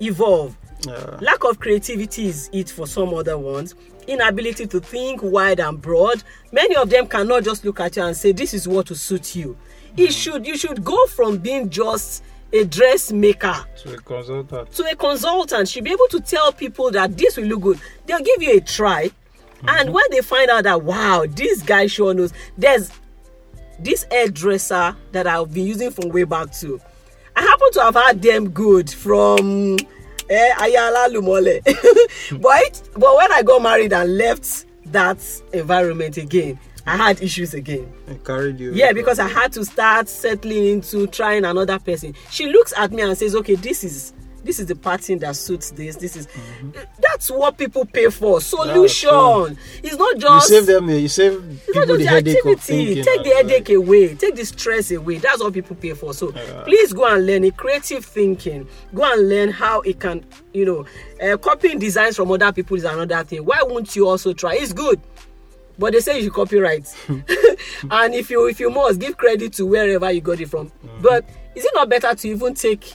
Evolve. 0.00 0.56
Yeah. 0.86 1.16
lack 1.22 1.44
of 1.44 1.58
creativity 1.60 2.26
is 2.26 2.50
it 2.52 2.68
for 2.68 2.86
some 2.86 3.14
other 3.14 3.38
ones. 3.38 3.74
Inability 4.06 4.66
to 4.66 4.80
think 4.80 5.22
wide 5.22 5.60
and 5.60 5.80
broad. 5.80 6.22
Many 6.52 6.76
of 6.76 6.90
them 6.90 7.06
cannot 7.06 7.44
just 7.44 7.64
look 7.64 7.80
at 7.80 7.96
you 7.96 8.02
and 8.02 8.14
say 8.14 8.32
this 8.32 8.52
is 8.52 8.68
what 8.68 8.90
will 8.90 8.96
suit 8.96 9.34
you. 9.34 9.56
It 9.96 10.10
mm. 10.10 10.22
should 10.22 10.46
you 10.46 10.58
should 10.58 10.84
go 10.84 11.06
from 11.06 11.38
being 11.38 11.70
just 11.70 12.22
a 12.54 12.64
dressmaker. 12.64 13.56
To 13.82 13.94
a 13.94 13.98
consultant. 13.98 14.70
to 14.72 14.82
a 14.84 14.96
consultant 14.96 15.68
should 15.68 15.84
be 15.84 15.90
able 15.90 16.08
to 16.10 16.20
tell 16.20 16.52
people 16.52 16.90
that 16.92 17.16
this 17.18 17.36
will 17.36 17.44
look 17.46 17.62
good. 17.62 17.80
They'll 18.06 18.20
give 18.20 18.42
you 18.42 18.56
a 18.56 18.60
try. 18.60 19.10
And 19.66 19.92
when 19.92 20.04
they 20.10 20.20
find 20.20 20.50
out 20.50 20.64
that 20.64 20.82
wow 20.82 21.24
this 21.28 21.62
guy 21.62 21.86
sure 21.86 22.12
knows 22.12 22.32
there's 22.58 22.90
this 23.78 24.04
hairdresser 24.10 24.94
that 25.12 25.26
i've 25.26 25.52
been 25.52 25.66
using 25.66 25.90
from 25.90 26.10
way 26.10 26.24
back 26.24 26.52
too 26.52 26.80
i 27.34 27.40
happen 27.40 27.72
to 27.72 27.80
have 27.80 27.94
had 27.94 28.20
them 28.22 28.50
good 28.50 28.90
from 28.90 29.76
eh, 30.28 30.54
ayala 30.60 31.08
lumole. 31.10 31.60
But 32.40 32.82
but 32.92 33.16
when 33.16 33.32
i 33.32 33.42
got 33.42 33.62
married 33.62 33.92
and 33.94 34.16
left 34.16 34.66
that 34.86 35.18
environment 35.52 36.18
again 36.18 36.58
i 36.86 36.96
had 36.96 37.22
issues 37.22 37.54
again. 37.54 37.92
I 38.08 38.14
carried 38.14 38.60
you. 38.60 38.72
yeah 38.72 38.92
because 38.92 39.18
i 39.18 39.28
had 39.28 39.52
to 39.52 39.64
start 39.64 40.08
settling 40.08 40.66
into 40.66 41.06
trying 41.06 41.44
another 41.44 41.78
person. 41.78 42.14
She 42.30 42.46
looks 42.46 42.72
at 42.76 42.92
me 42.92 43.02
and 43.02 43.16
says 43.16 43.34
okay 43.36 43.54
this 43.54 43.84
is 43.84 44.12
this 44.44 44.60
is 44.60 44.66
the 44.66 44.76
pattern 44.76 45.18
that 45.20 45.34
suits 45.34 45.70
this 45.70 45.96
this 45.96 46.16
is 46.16 46.28
that's 47.00 47.30
what 47.30 47.56
people 47.56 47.84
pay 47.86 48.10
for 48.10 48.40
solution 48.40 49.08
true. 49.10 49.56
it's 49.82 49.96
not 49.96 50.18
just 50.18 50.50
you 50.50 50.56
save 50.56 50.66
them. 50.66 50.90
You 50.90 51.08
save 51.08 51.60
people 51.66 51.86
the 51.86 51.96
the 51.96 52.04
headache 52.04 52.44
of 52.44 52.60
thinking. 52.60 53.04
take 53.04 53.24
the 53.24 53.30
headache 53.30 53.70
away. 53.70 54.14
Take 54.14 54.36
the 54.36 54.44
stress 54.44 54.90
away. 54.90 55.18
That's 55.18 55.40
what 55.42 55.54
people 55.54 55.76
pay 55.76 55.94
for. 55.94 56.12
So 56.12 56.32
please 56.64 56.92
go 56.92 57.06
and 57.06 57.26
learn 57.26 57.44
it. 57.44 57.56
Creative 57.56 58.04
thinking. 58.04 58.68
Go 58.94 59.10
and 59.10 59.28
learn 59.28 59.48
how 59.50 59.80
it 59.80 59.98
can 59.98 60.24
you 60.52 60.66
know 60.66 60.86
uh, 61.26 61.36
copying 61.38 61.78
designs 61.78 62.16
from 62.16 62.30
other 62.30 62.52
people 62.52 62.76
is 62.76 62.84
another 62.84 63.24
thing. 63.24 63.44
Why 63.44 63.62
won't 63.62 63.96
you 63.96 64.06
also 64.08 64.32
try? 64.32 64.54
It's 64.56 64.72
good 64.72 65.00
but 65.78 65.92
they 65.92 66.00
say 66.00 66.16
you 66.18 66.24
should 66.24 66.32
copyright. 66.32 66.94
And 67.90 68.14
if 68.14 68.30
you 68.30 68.46
if 68.46 68.60
you 68.60 68.70
must 68.70 69.00
give 69.00 69.16
credit 69.16 69.52
to 69.54 69.66
wherever 69.66 70.10
you 70.10 70.20
got 70.20 70.40
it 70.40 70.48
from. 70.48 70.72
But 71.00 71.28
is 71.54 71.64
it 71.64 71.72
not 71.74 71.88
better 71.88 72.14
to 72.14 72.28
even 72.28 72.54
take 72.54 72.92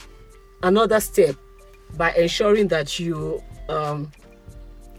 another 0.62 1.00
step 1.00 1.36
by 1.96 2.12
ensuring 2.14 2.68
that 2.68 2.98
you 2.98 3.42
um, 3.68 4.10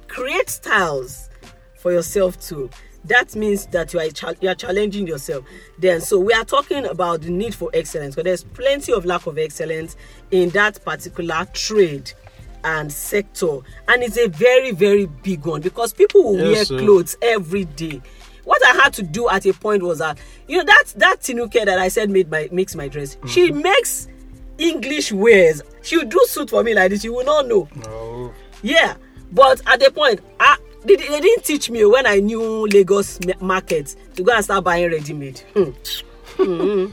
create 0.08 0.50
styles 0.50 1.30
for 1.78 1.92
yourself 1.92 2.40
too? 2.40 2.70
That 3.06 3.36
means 3.36 3.66
that 3.68 3.94
you 3.94 4.00
are 4.00 4.10
cha- 4.10 4.34
you 4.42 4.50
are 4.50 4.56
challenging 4.56 5.08
yourself. 5.08 5.46
Then 5.80 6.02
so 6.02 6.20
we 6.20 6.34
are 6.34 6.46
talking 6.46 6.86
about 6.86 7.22
the 7.22 7.32
need 7.32 7.56
for 7.56 7.70
excellence 7.74 8.16
because 8.16 8.26
there's 8.26 8.44
plenty 8.44 8.94
of 8.94 9.06
lack 9.06 9.26
of 9.26 9.38
excellence 9.38 9.96
in 10.30 10.50
that 10.52 10.84
particular 10.86 11.46
trade 11.54 12.12
and 12.64 12.92
sector 12.92 13.60
and 13.88 14.04
it's 14.04 14.18
a 14.18 14.28
very 14.28 14.72
very 14.72 15.06
big 15.06 15.46
one 15.46 15.62
because 15.62 15.94
people 15.94 16.24
will 16.24 16.38
Yes, 16.38 16.48
wear 16.52 16.66
sir. 16.66 16.80
clothes 16.80 17.18
every 17.22 17.66
day 17.66 18.02
what 18.44 18.62
i 18.66 18.72
had 18.84 18.94
to 18.94 19.04
do 19.04 19.30
at 19.30 19.46
a 19.46 19.54
point 19.54 19.84
was 19.84 20.00
that 20.00 20.18
you 20.48 20.58
know 20.58 20.64
that 20.64 20.84
that 20.98 21.18
tinuke 21.22 21.54
that 21.66 21.80
i 21.80 21.88
said 21.88 22.10
made 22.10 22.30
my 22.30 22.50
makes 22.52 22.76
my 22.76 22.88
dress 22.88 23.18
she 23.28 23.52
makes 23.52 24.08
english 24.58 25.12
wears 25.12 25.62
she 25.82 25.98
will 25.98 26.06
do 26.06 26.20
suit 26.28 26.50
for 26.50 26.64
me 26.64 26.74
like 26.74 26.90
this 26.92 27.04
you 27.04 27.14
will 27.14 27.26
not 27.26 27.48
know 27.48 27.68
Oh, 27.88 28.34
yeah 28.62 28.96
but 29.32 29.62
at 29.68 29.80
the 29.80 29.92
point 29.92 30.20
i 30.40 30.58
they, 30.84 30.96
they 30.96 31.20
didn't 31.22 31.44
teach 31.46 31.70
me 31.70 31.86
when 31.86 32.06
i 32.06 32.20
knew 32.20 32.68
lagos 32.68 33.20
ma- 33.26 33.34
market 33.46 33.96
to 34.16 34.24
go 34.24 34.34
and 34.34 34.44
start 34.44 34.64
buying 34.64 34.90
ready 34.92 35.14
made 35.14 35.40
hmm. 35.56 35.72
Hmm. 36.38 36.86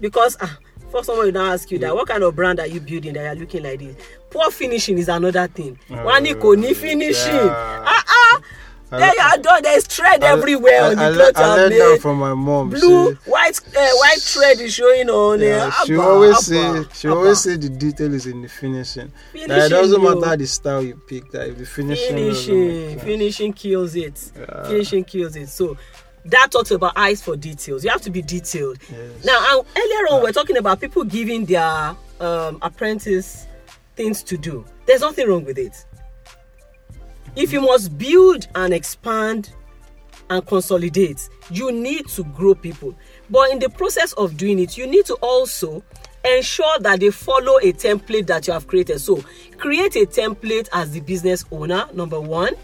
because 0.00 0.36
ah 0.40 0.58
for 0.90 1.04
someone 1.04 1.26
will 1.26 1.32
now 1.32 1.52
ask 1.52 1.70
you 1.70 1.78
that 1.78 1.94
what 1.94 2.08
kind 2.08 2.22
of 2.22 2.34
brand 2.34 2.60
are 2.60 2.66
you 2.66 2.80
building 2.80 3.14
that 3.14 3.24
you're 3.24 3.34
looking 3.44 3.62
like 3.62 3.78
this? 3.80 3.96
Poor 4.30 4.50
finishing 4.50 4.98
is 4.98 5.08
another 5.08 5.46
thing. 5.48 5.78
Wọn 5.90 6.22
ní 6.22 6.34
kò 6.34 6.56
ní 6.56 6.74
finishing. 6.74 7.34
yeah. 7.34 7.82
ah 7.86 8.04
ah. 8.08 8.40
I- 8.90 8.98
there 9.00 9.12
you 9.16 9.22
are 9.22 9.36
done. 9.38 9.62
There 9.62 9.76
is 9.76 9.84
thread 9.86 10.24
I- 10.24 10.32
everywhere 10.32 10.82
on 10.84 10.98
I, 10.98 11.10
the 11.10 11.10
I, 11.10 11.12
cloth 11.32 11.36
I 11.36 11.40
you 11.42 11.56
learned 11.56 11.72
have 11.74 11.90
that 11.92 12.00
from 12.00 12.18
my 12.18 12.32
mom. 12.32 12.70
blue 12.70 13.10
She- 13.12 13.30
white 13.30 13.60
uh, 13.76 13.90
white 13.96 14.20
thread 14.22 14.60
is 14.60 14.72
showing 14.72 15.10
on 15.10 15.40
Yeah, 15.40 15.66
uh, 15.78 15.84
she 15.84 15.92
abba, 15.92 16.02
always 16.02 16.38
say 16.46 16.64
abba, 16.64 16.88
she 16.94 17.08
abba. 17.08 17.16
always 17.18 17.38
say 17.40 17.56
the 17.56 17.68
detail 17.68 18.14
is 18.14 18.24
in 18.26 18.40
the 18.40 18.48
finishing. 18.48 19.12
that 19.34 19.40
it 19.42 19.48
Finishing, 19.48 19.70
doesn't 19.70 20.02
matter 20.02 20.36
the 20.38 20.46
style 20.46 20.82
you 20.82 20.94
pick. 21.06 21.30
That 21.32 21.48
if 21.48 21.58
the 21.58 21.66
finishing 21.66 22.16
finishing. 22.16 22.98
finishing 23.00 23.52
kills 23.52 23.94
it. 23.94 24.18
Finishing 24.68 25.04
kills 25.04 25.36
it. 25.36 25.50
So 25.50 25.76
that 26.26 26.50
talks 26.52 26.70
about 26.70 26.92
eyes 26.96 27.22
for 27.22 27.36
details. 27.36 27.84
You 27.84 27.90
have 27.90 28.02
to 28.02 28.10
be 28.10 28.22
detailed. 28.22 28.78
Yes. 28.90 29.24
now 29.24 29.58
and 29.58 29.66
earlier 29.76 30.06
on 30.12 30.20
we 30.20 30.24
we're 30.24 30.32
talking 30.32 30.56
about 30.56 30.80
people 30.80 31.04
giving 31.04 31.44
their 31.44 31.96
um, 32.20 32.58
apprentice 32.62 33.46
things 33.96 34.22
to 34.24 34.36
do. 34.36 34.64
There's 34.86 35.00
nothing 35.00 35.28
wrong 35.28 35.44
with 35.44 35.58
it. 35.58 35.84
If 37.36 37.52
you 37.52 37.60
must 37.60 37.96
build 37.98 38.48
and 38.54 38.72
expand 38.74 39.50
and 40.30 40.46
consolidate 40.46 41.28
you 41.50 41.72
need 41.72 42.08
to 42.08 42.24
grow 42.24 42.54
people. 42.54 42.94
But 43.30 43.50
in 43.50 43.58
the 43.58 43.70
process 43.70 44.12
of 44.14 44.36
doing 44.36 44.58
it 44.58 44.76
you 44.76 44.86
need 44.86 45.06
to 45.06 45.14
also 45.14 45.82
ensure 46.24 46.78
that 46.80 47.00
they 47.00 47.10
follow 47.10 47.58
a 47.58 47.72
template 47.72 48.26
that 48.26 48.46
you 48.46 48.52
have 48.52 48.66
created. 48.66 49.00
So 49.00 49.22
create 49.56 49.96
a 49.96 50.06
template 50.06 50.68
as 50.72 50.90
the 50.90 51.00
business 51.00 51.44
owner 51.50 51.88
number 51.94 52.20
one. 52.20 52.54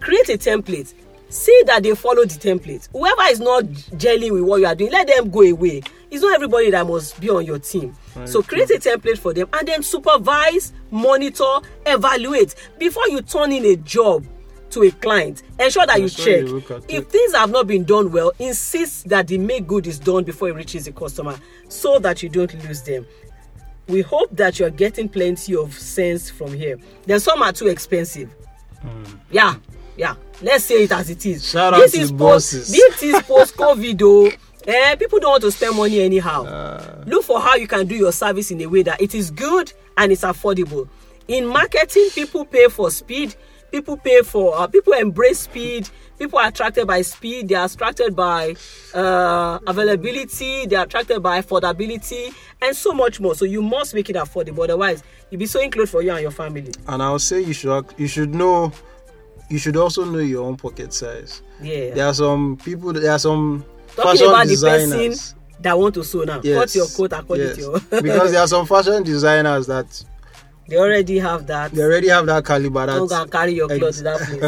Create 0.00 0.28
a 0.28 0.38
template 0.38 0.94
see 1.32 1.62
that 1.66 1.82
they 1.82 1.94
follow 1.94 2.24
the 2.24 2.34
template. 2.38 2.88
Whoever 2.92 3.22
is 3.30 3.40
not 3.40 3.64
gelling 3.64 4.32
with 4.32 4.42
what 4.42 4.60
you 4.60 4.66
are 4.66 4.74
doing 4.74 4.90
let 4.92 5.06
them 5.06 5.30
go 5.30 5.42
away. 5.42 5.82
It's 6.10 6.22
not 6.22 6.34
everybody 6.34 6.70
that 6.70 6.86
must 6.86 7.18
be 7.20 7.30
on 7.30 7.44
your 7.46 7.58
team. 7.58 7.96
So 8.26 8.42
create 8.42 8.70
a 8.70 8.74
template 8.78 9.18
for 9.18 9.32
them 9.32 9.48
and 9.52 9.66
then 9.66 9.82
supervise 9.82 10.72
monitor 10.90 11.60
evaluate 11.86 12.54
before 12.78 13.08
you 13.08 13.22
turn 13.22 13.52
in 13.52 13.64
a 13.64 13.76
job 13.76 14.26
to 14.70 14.82
a 14.82 14.90
client. 14.90 15.42
Ensure 15.58 15.86
that 15.86 15.98
you 15.98 16.04
Ensure 16.04 16.24
check. 16.24 16.46
you 16.46 16.56
if 16.88 17.02
it. 17.04 17.10
things 17.10 17.34
have 17.34 17.50
not 17.50 17.66
been 17.66 17.84
done 17.84 18.10
well 18.12 18.32
insist 18.38 19.08
that 19.08 19.26
the 19.28 19.38
make 19.38 19.66
good 19.66 19.86
is 19.86 19.98
done 19.98 20.24
before 20.24 20.48
it 20.50 20.54
reaches 20.54 20.84
the 20.84 20.92
customer 20.92 21.38
so 21.68 21.98
that 21.98 22.22
you 22.22 22.28
don't 22.28 22.52
lose 22.66 22.82
them. 22.82 23.06
We 23.88 24.02
hope 24.02 24.28
that 24.36 24.58
you 24.58 24.66
are 24.66 24.70
getting 24.70 25.08
plenty 25.08 25.56
of 25.56 25.72
sense 25.74 26.30
from 26.30 26.52
here. 26.52 26.78
Then 27.06 27.20
some 27.20 27.42
are 27.42 27.52
too 27.52 27.68
expensive. 27.68 28.34
Yeah 29.30 29.54
yeah 29.96 30.14
let's 30.42 30.64
say 30.64 30.84
it 30.84 30.92
as 30.92 31.10
it 31.10 31.24
is. 31.26 31.48
Shout 31.48 31.74
out 31.74 31.80
this 31.80 31.92
to 31.92 32.00
is 32.00 32.10
the 32.12 32.18
post 32.18 32.52
bosses. 32.52 32.70
this 32.72 33.02
is 33.02 33.22
post 33.28 33.56
covid 33.56 34.02
o 34.02 34.30
eh 34.66 34.94
people 34.96 35.18
don't 35.18 35.30
want 35.32 35.42
to 35.42 35.50
spend 35.52 35.76
money 35.76 36.00
anyhow. 36.00 36.44
Uh. 36.44 37.02
look 37.06 37.24
for 37.24 37.40
how 37.40 37.54
you 37.56 37.66
can 37.66 37.86
do 37.86 37.94
your 37.94 38.12
service 38.12 38.50
in 38.50 38.60
a 38.60 38.66
way 38.66 38.82
that 38.82 39.00
it 39.00 39.14
is 39.14 39.30
good 39.30 39.72
and 39.96 40.12
it's 40.12 40.22
affordable. 40.22 40.88
In 41.28 41.46
marketing 41.46 42.08
people 42.14 42.44
pay 42.44 42.68
for 42.68 42.90
speed. 42.90 43.34
People 43.70 43.96
pay 43.96 44.20
for 44.22 44.54
uh, 44.58 44.66
people 44.66 44.92
embrace 44.92 45.40
speed. 45.40 45.88
People 46.18 46.38
are 46.38 46.48
attracted 46.48 46.86
by 46.86 47.00
speed. 47.02 47.48
They 47.48 47.54
are 47.54 47.64
attracted 47.64 48.14
by 48.14 48.54
uh, 48.94 49.58
availability. 49.66 50.66
They 50.66 50.76
are 50.76 50.84
attracted 50.84 51.22
by 51.22 51.40
affordability 51.40 52.32
and 52.60 52.76
so 52.76 52.92
much 52.92 53.18
more. 53.18 53.34
So 53.34 53.44
you 53.46 53.62
must 53.62 53.94
make 53.94 54.10
it 54.10 54.16
affordable. 54.16 54.64
Otherwise 54.64 55.02
e 55.30 55.36
be 55.36 55.46
sewing 55.46 55.70
cloth 55.70 55.88
for 55.90 56.02
you 56.02 56.12
and 56.12 56.20
your 56.20 56.30
family. 56.30 56.70
And 56.86 57.02
I'll 57.02 57.18
say 57.18 57.40
you 57.40 57.54
should 57.54 57.86
you 57.96 58.06
should 58.08 58.34
know 58.34 58.72
you 59.52 59.58
should 59.58 59.76
also 59.76 60.04
know 60.04 60.18
your 60.18 60.44
own 60.46 60.56
pocket 60.56 60.92
size. 60.94 61.42
yeah 61.60 61.92
There 61.94 62.06
are 62.06 62.14
some 62.14 62.56
people 62.64 62.92
there 62.94 63.12
are 63.12 63.18
some 63.18 63.64
talking 63.94 64.10
fashion 64.12 64.26
about 64.28 64.44
the 64.46 64.50
designers. 64.50 64.92
person 65.32 65.38
that 65.60 65.78
want 65.78 65.94
to 65.94 66.02
sew 66.02 66.22
now 66.24 66.40
cut 66.40 66.74
your 66.74 66.86
coat 66.88 67.12
according 67.12 67.46
yes. 67.48 67.56
to 67.56 67.62
your 67.62 67.80
because 68.02 68.32
there 68.32 68.40
are 68.40 68.48
some 68.48 68.64
fashion 68.66 69.02
designers 69.02 69.66
that 69.66 70.04
they 70.72 70.78
already 70.78 71.18
have 71.18 71.46
that. 71.48 71.70
They 71.72 71.82
already 71.82 72.08
have 72.08 72.24
that 72.24 72.46
caliber 72.46 72.86
don't 72.86 73.00
go 73.00 73.06
that, 73.08 73.22
and 73.24 73.30
carry 73.30 73.52
your 73.52 73.68
cloth 73.68 73.82
Ex- 73.82 73.98
to 73.98 74.04
that 74.04 74.20
place. 74.20 74.40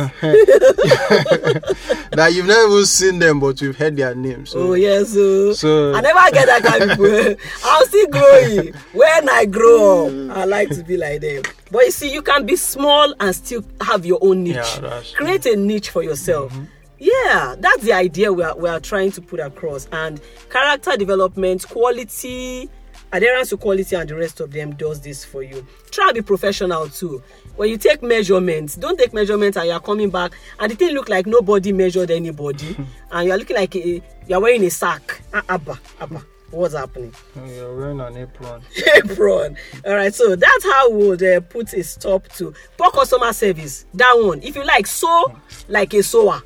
That 2.13 2.33
you've 2.33 2.47
never 2.47 2.67
even 2.73 2.87
seen 2.87 3.19
them 3.19 3.41
but 3.41 3.61
you've 3.61 3.77
heard 3.77 3.95
their 3.97 4.15
names. 4.15 4.49
So, 4.51 4.71
oh 4.71 4.73
yes 4.73 5.13
so, 5.13 5.53
So- 5.53 5.93
i 5.93 6.01
never 6.01 6.31
get 6.31 6.47
that 6.47 6.63
kind 6.63 6.83
of 6.85 6.91
people. 6.97 7.37
I'm 7.65 7.85
still 7.87 8.07
growing. 8.07 8.73
When 8.95 9.29
i 9.29 9.45
grow 9.45 10.07
up 10.31 10.37
i 10.39 10.45
like 10.47 10.71
to 10.71 10.83
be 10.83 10.97
like 10.97 11.21
them. 11.21 11.43
But 11.71 11.85
you 11.85 11.91
see 11.91 12.11
you 12.11 12.23
can 12.23 12.47
be 12.47 12.57
small 12.57 13.15
and 13.21 13.37
still 13.37 13.63
have 13.83 14.07
your 14.07 14.19
own 14.23 14.45
niche. 14.45 14.55
Yeah, 14.55 14.81
that's 14.81 15.13
true. 15.13 15.27
create 15.27 15.45
a 15.45 15.57
niche 15.57 15.91
for 15.91 16.03
yourself. 16.03 16.55
Mm-hmm. 16.55 16.65
Yeah 17.01 17.55
that's 17.59 17.83
the 17.83 17.93
idea 17.93 18.33
we 18.33 18.45
are, 18.45 18.57
we 18.57 18.67
are 18.71 18.81
trying 18.81 19.13
to 19.13 19.21
put 19.21 19.41
across. 19.41 19.89
And 19.93 20.23
character 20.49 20.97
development 20.97 21.69
quality 21.69 22.71
adherence 23.15 23.49
to 23.51 23.57
quality 23.57 23.95
and 23.97 24.09
the 24.11 24.15
rest 24.15 24.41
of 24.41 24.51
them 24.51 24.75
does 24.75 25.01
this 25.01 25.25
for 25.25 25.43
you 25.43 25.67
try 25.91 26.09
to 26.09 26.15
be 26.15 26.23
professional 26.23 26.89
too 26.89 27.23
when 27.57 27.69
you 27.71 27.79
take 27.79 28.03
measurements 28.03 28.75
don't 28.75 28.99
take 28.99 29.13
measurements 29.15 29.57
and 29.57 29.67
you 29.67 29.73
are 29.73 29.81
coming 29.81 30.11
back 30.11 30.33
and 30.59 30.73
the 30.73 30.77
thing 30.77 30.93
look 30.95 31.09
like 31.09 31.27
nobody 31.27 31.73
measured 31.73 32.11
anybody 32.11 32.77
and 33.13 33.27
you 33.27 33.33
are 33.33 33.39
looking 33.39 33.57
like 33.57 33.75
a, 33.77 34.03
you 34.27 34.35
are 34.35 34.41
wearing 34.41 34.65
a 34.65 34.71
sack 34.71 35.23
ah 35.33 35.43
abba 35.49 35.79
abba 36.01 36.23
what's 36.51 36.75
happening 36.75 37.13
Oh, 37.37 37.45
You're 37.47 37.77
wearing 37.77 38.01
an 38.01 38.17
apron. 38.17 38.63
apron. 38.97 39.57
All 39.85 39.95
right, 39.95 40.15
so 40.15 40.37
that's 40.37 40.65
how 40.65 40.89
we 40.91 41.09
would 41.09 41.23
uh, 41.23 41.41
put 41.41 41.73
a 41.73 41.83
stop 41.83 42.29
to 42.37 42.55
poor 42.77 42.93
customer 42.93 43.33
service. 43.33 43.87
That 43.95 44.13
one, 44.17 44.41
if 44.41 44.55
you 44.55 44.65
like, 44.65 44.87
sew 44.87 45.37
like 45.69 45.93
a 45.95 46.03
sewer, 46.05 46.41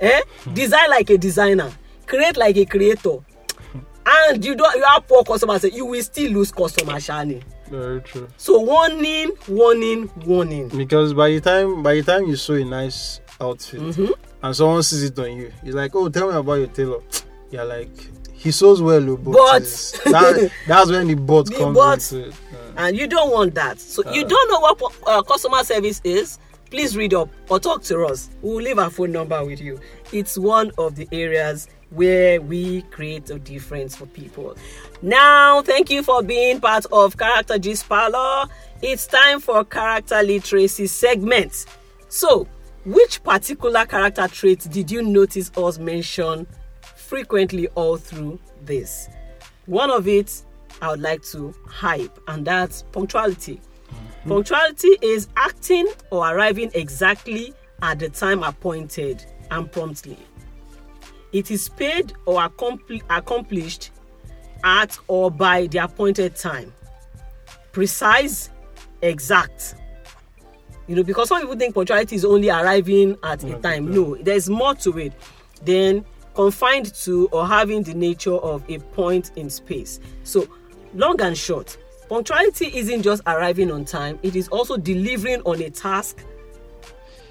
eh? 0.00 0.20
Design 0.52 0.90
like 0.90 1.10
a 1.10 1.18
designer, 1.18 1.70
create 2.06 2.36
like 2.36 2.56
a 2.56 2.64
creator, 2.64 3.18
and 4.06 4.44
you 4.44 4.54
don't 4.54 4.76
you 4.76 4.84
have 4.84 5.06
poor 5.06 5.22
customer 5.24 5.58
service, 5.58 5.76
you 5.76 5.84
will 5.86 6.02
still 6.02 6.32
lose 6.32 6.52
customer 6.52 6.94
shani. 6.94 7.42
Very 7.70 8.00
true. 8.02 8.28
So 8.36 8.60
warning, 8.60 9.32
warning, 9.48 10.08
warning. 10.24 10.68
Because 10.68 11.12
by 11.14 11.30
the 11.30 11.40
time 11.40 11.82
by 11.82 11.94
the 11.94 12.02
time 12.02 12.26
you 12.26 12.36
sew 12.36 12.54
a 12.54 12.64
nice 12.64 13.20
outfit 13.40 13.80
Mm-hmm. 13.80 14.12
and 14.42 14.56
someone 14.56 14.82
sees 14.82 15.02
it 15.04 15.18
on 15.18 15.32
you, 15.36 15.52
he's 15.64 15.74
like, 15.74 15.94
"Oh, 15.94 16.08
tell 16.08 16.30
me 16.30 16.36
about 16.36 16.54
your 16.54 16.68
tailor." 16.68 17.00
You're 17.50 17.64
like, 17.64 17.90
"He 18.32 18.50
sews 18.52 18.80
well, 18.80 19.10
oh, 19.10 19.16
but, 19.16 19.32
But- 19.32 19.62
that, 20.12 20.50
that's 20.68 20.90
when 20.90 21.08
the 21.08 21.14
bot 21.14 21.46
The 21.46 21.54
comes 21.56 21.74
bot- 21.76 22.12
into 22.12 22.28
it." 22.28 22.34
Uh, 22.52 22.72
and 22.78 22.96
you 22.96 23.06
don't 23.08 23.30
want 23.32 23.54
that. 23.56 23.80
So 23.80 24.02
you 24.12 24.24
don't 24.26 24.50
know 24.50 24.60
what 24.60 24.92
uh, 25.06 25.22
customer 25.22 25.64
service 25.64 26.00
is. 26.04 26.38
Please 26.70 26.96
read 26.96 27.14
up 27.14 27.28
or 27.48 27.60
talk 27.60 27.82
to 27.84 28.04
us. 28.04 28.28
We'll 28.42 28.56
leave 28.56 28.78
our 28.78 28.90
phone 28.90 29.12
number 29.12 29.44
with 29.44 29.60
you. 29.60 29.78
It's 30.12 30.36
one 30.36 30.72
of 30.78 30.96
the 30.96 31.08
areas 31.12 31.68
where 31.90 32.40
we 32.40 32.82
create 32.82 33.30
a 33.30 33.38
difference 33.38 33.94
for 33.94 34.06
people. 34.06 34.56
Now, 35.02 35.62
thank 35.62 35.90
you 35.90 36.02
for 36.02 36.22
being 36.22 36.60
part 36.60 36.86
of 36.90 37.16
Character 37.16 37.58
Gist 37.58 37.88
Parlor. 37.88 38.48
It's 38.82 39.06
time 39.06 39.40
for 39.40 39.64
character 39.64 40.22
literacy 40.22 40.88
segment. 40.88 41.66
So, 42.08 42.48
which 42.84 43.22
particular 43.22 43.84
character 43.86 44.26
trait 44.28 44.66
did 44.70 44.90
you 44.90 45.02
notice 45.02 45.50
us 45.56 45.78
mention 45.78 46.46
frequently 46.96 47.68
all 47.68 47.96
through 47.96 48.38
this? 48.62 49.08
One 49.66 49.90
of 49.90 50.08
it 50.08 50.42
I 50.82 50.90
would 50.90 51.00
like 51.00 51.22
to 51.24 51.54
hype, 51.66 52.18
and 52.28 52.44
that's 52.46 52.82
punctuality. 52.92 53.60
Mm-hmm. 54.26 54.34
Punctuality 54.34 54.98
is 55.02 55.28
acting 55.36 55.86
or 56.10 56.26
arriving 56.28 56.72
exactly 56.74 57.54
at 57.82 58.00
the 58.00 58.08
time 58.08 58.42
appointed 58.42 59.24
and 59.52 59.70
promptly. 59.70 60.18
It 61.32 61.52
is 61.52 61.68
paid 61.68 62.12
or 62.24 62.44
accompli- 62.44 63.02
accomplished 63.08 63.90
at 64.64 64.98
or 65.06 65.30
by 65.30 65.68
the 65.68 65.78
appointed 65.78 66.34
time. 66.34 66.72
Precise, 67.70 68.50
exact. 69.00 69.76
You 70.88 70.96
know, 70.96 71.04
because 71.04 71.28
some 71.28 71.40
people 71.40 71.56
think 71.56 71.74
punctuality 71.76 72.16
is 72.16 72.24
only 72.24 72.50
arriving 72.50 73.16
at 73.22 73.44
a 73.44 73.56
time. 73.60 73.92
No, 73.92 74.16
there's 74.16 74.50
more 74.50 74.74
to 74.76 74.98
it 74.98 75.12
than 75.62 76.04
confined 76.34 76.92
to 76.94 77.28
or 77.30 77.46
having 77.46 77.84
the 77.84 77.94
nature 77.94 78.34
of 78.34 78.68
a 78.68 78.78
point 78.78 79.30
in 79.36 79.50
space. 79.50 80.00
So, 80.24 80.48
long 80.94 81.20
and 81.20 81.38
short, 81.38 81.78
punctuality 82.08 82.76
isn't 82.76 83.02
just 83.02 83.22
arriving 83.26 83.70
on 83.70 83.84
time, 83.84 84.18
it 84.22 84.36
is 84.36 84.48
also 84.48 84.76
delivering 84.76 85.42
on 85.42 85.60
a 85.62 85.70
task 85.70 86.24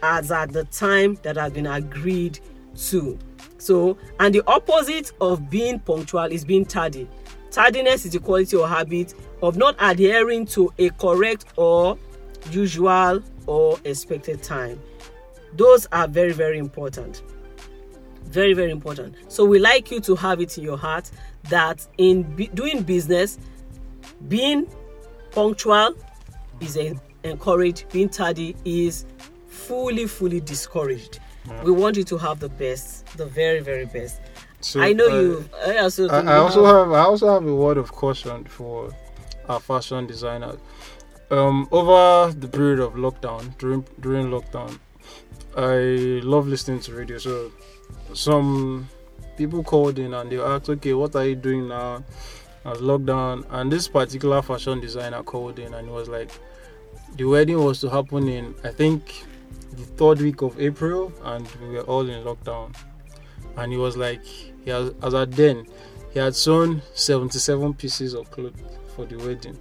as 0.03 0.31
at 0.31 0.51
the 0.51 0.63
time 0.65 1.17
that 1.23 1.37
has 1.37 1.51
been 1.51 1.67
agreed 1.67 2.39
to. 2.75 3.17
So, 3.57 3.97
and 4.19 4.35
the 4.35 4.43
opposite 4.47 5.11
of 5.21 5.49
being 5.49 5.79
punctual 5.79 6.25
is 6.25 6.45
being 6.45 6.65
tardy. 6.65 7.07
Tardiness 7.51 8.05
is 8.05 8.11
the 8.11 8.19
quality 8.19 8.55
or 8.57 8.67
habit 8.67 9.13
of 9.41 9.57
not 9.57 9.75
adhering 9.79 10.45
to 10.47 10.71
a 10.77 10.89
correct 10.91 11.45
or 11.55 11.97
usual 12.51 13.23
or 13.47 13.79
expected 13.85 14.43
time. 14.43 14.79
Those 15.53 15.87
are 15.91 16.07
very, 16.07 16.33
very 16.33 16.57
important. 16.57 17.23
Very, 18.25 18.53
very 18.53 18.71
important. 18.71 19.15
So, 19.29 19.45
we 19.45 19.59
like 19.59 19.89
you 19.89 20.01
to 20.01 20.15
have 20.15 20.41
it 20.41 20.57
in 20.57 20.63
your 20.63 20.77
heart 20.77 21.09
that 21.49 21.87
in 21.97 22.23
b- 22.23 22.49
doing 22.53 22.83
business, 22.83 23.39
being 24.27 24.67
punctual 25.31 25.95
is 26.59 26.77
encouraged, 27.23 27.85
being 27.91 28.09
tardy 28.09 28.55
is 28.65 29.05
fully, 29.47 30.07
fully 30.07 30.39
discouraged. 30.39 31.19
We 31.63 31.71
want 31.71 31.95
you 31.97 32.03
to 32.05 32.17
have 32.17 32.39
the 32.39 32.49
best, 32.49 33.05
the 33.17 33.25
very, 33.25 33.59
very 33.59 33.85
best. 33.85 34.19
so, 34.61 34.81
I 34.81 34.93
know 34.93 35.07
uh, 35.07 35.21
you. 35.21 35.49
I 35.65 35.77
also, 35.77 36.09
I, 36.09 36.21
I 36.21 36.37
also 36.37 36.65
have 36.65 36.91
I 36.91 37.01
also 37.01 37.31
have 37.31 37.45
a 37.45 37.55
word 37.55 37.77
of 37.77 37.91
caution 37.91 38.45
for 38.45 38.89
our 39.47 39.59
fashion 39.59 40.07
designers. 40.07 40.57
Um, 41.29 41.67
over 41.71 42.33
the 42.33 42.47
period 42.47 42.79
of 42.79 42.93
lockdown, 42.93 43.57
during 43.57 43.85
during 43.99 44.27
lockdown, 44.27 44.79
I 45.55 46.21
love 46.25 46.47
listening 46.47 46.79
to 46.81 46.93
radio. 46.93 47.17
So 47.19 47.51
some 48.13 48.89
people 49.37 49.63
called 49.63 49.99
in 49.99 50.13
and 50.15 50.31
they 50.31 50.39
asked, 50.39 50.69
"Okay, 50.69 50.93
what 50.93 51.15
are 51.15 51.25
you 51.25 51.35
doing 51.35 51.67
now?" 51.67 52.03
As 52.65 52.79
lockdown, 52.79 53.45
and 53.51 53.71
this 53.71 53.87
particular 53.87 54.41
fashion 54.41 54.79
designer 54.79 55.21
called 55.23 55.59
in 55.59 55.73
and 55.73 55.89
was 55.91 56.09
like, 56.09 56.31
"The 57.15 57.25
wedding 57.25 57.63
was 57.63 57.79
to 57.81 57.89
happen 57.89 58.27
in 58.27 58.55
I 58.63 58.69
think 58.69 59.25
the 59.73 59.83
third 59.83 60.19
week 60.19 60.41
of 60.41 60.59
April, 60.59 61.13
and 61.23 61.47
we 61.61 61.69
were 61.69 61.81
all 61.81 62.09
in 62.09 62.23
lockdown." 62.23 62.75
And 63.57 63.71
he 63.71 63.77
was 63.77 63.95
like, 63.95 64.23
he 64.65 64.71
has, 64.71 64.91
as 65.01 65.13
at 65.13 65.31
then, 65.31 65.67
he 66.11 66.19
had 66.19 66.35
sewn 66.35 66.81
77 66.93 67.73
pieces 67.75 68.13
of 68.13 68.29
cloth 68.31 68.53
for 68.95 69.05
the 69.05 69.17
wedding. 69.17 69.57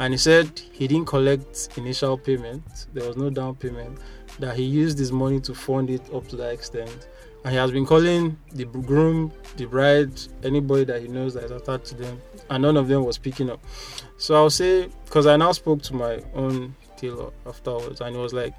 And 0.00 0.12
he 0.14 0.18
said 0.18 0.60
he 0.72 0.86
didn't 0.86 1.06
collect 1.06 1.70
initial 1.76 2.18
payment, 2.18 2.86
there 2.92 3.06
was 3.06 3.16
no 3.16 3.30
down 3.30 3.54
payment, 3.54 3.98
that 4.38 4.56
he 4.56 4.64
used 4.64 4.98
his 4.98 5.12
money 5.12 5.40
to 5.40 5.54
fund 5.54 5.90
it 5.90 6.02
up 6.12 6.28
to 6.28 6.36
that 6.36 6.52
extent. 6.52 7.08
And 7.44 7.52
he 7.52 7.58
has 7.58 7.70
been 7.70 7.86
calling 7.86 8.36
the 8.52 8.64
groom, 8.64 9.32
the 9.56 9.66
bride, 9.66 10.20
anybody 10.42 10.84
that 10.84 11.02
he 11.02 11.08
knows 11.08 11.34
that 11.34 11.44
is 11.44 11.50
attached 11.50 11.86
to 11.86 11.94
them, 11.94 12.20
and 12.50 12.62
none 12.62 12.76
of 12.76 12.88
them 12.88 13.04
was 13.04 13.18
picking 13.18 13.50
up. 13.50 13.64
So 14.16 14.34
I'll 14.34 14.50
say, 14.50 14.88
because 15.04 15.26
I 15.26 15.36
now 15.36 15.52
spoke 15.52 15.82
to 15.82 15.94
my 15.94 16.22
own 16.34 16.74
tailor 16.96 17.30
afterwards, 17.46 18.00
and 18.00 18.14
he 18.14 18.20
was 18.20 18.32
like, 18.32 18.54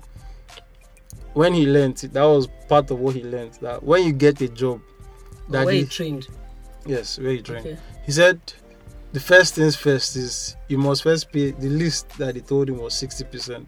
when 1.34 1.54
he 1.54 1.68
learned, 1.68 1.98
that 1.98 2.24
was 2.24 2.48
part 2.68 2.90
of 2.92 3.00
what 3.00 3.16
he 3.16 3.24
learned, 3.24 3.54
that 3.62 3.84
when 3.84 4.04
you 4.04 4.14
get 4.14 4.42
a 4.42 4.48
job, 4.48 4.82
that 5.50 5.66
where 5.66 5.74
he, 5.74 5.82
you 5.82 5.86
trained. 5.86 6.28
Yes, 6.86 7.20
where 7.20 7.32
he 7.32 7.42
trained. 7.42 7.66
Okay. 7.66 7.78
He 8.06 8.12
said 8.12 8.40
the 9.12 9.20
first 9.20 9.56
things 9.56 9.76
first 9.76 10.16
is 10.16 10.56
you 10.68 10.78
must 10.78 11.04
first 11.04 11.32
pay 11.32 11.52
the 11.52 11.70
least 11.70 12.10
that 12.18 12.36
he 12.36 12.42
told 12.42 12.70
him 12.70 12.78
was 12.78 12.94
sixty 12.94 13.24
percent 13.24 13.68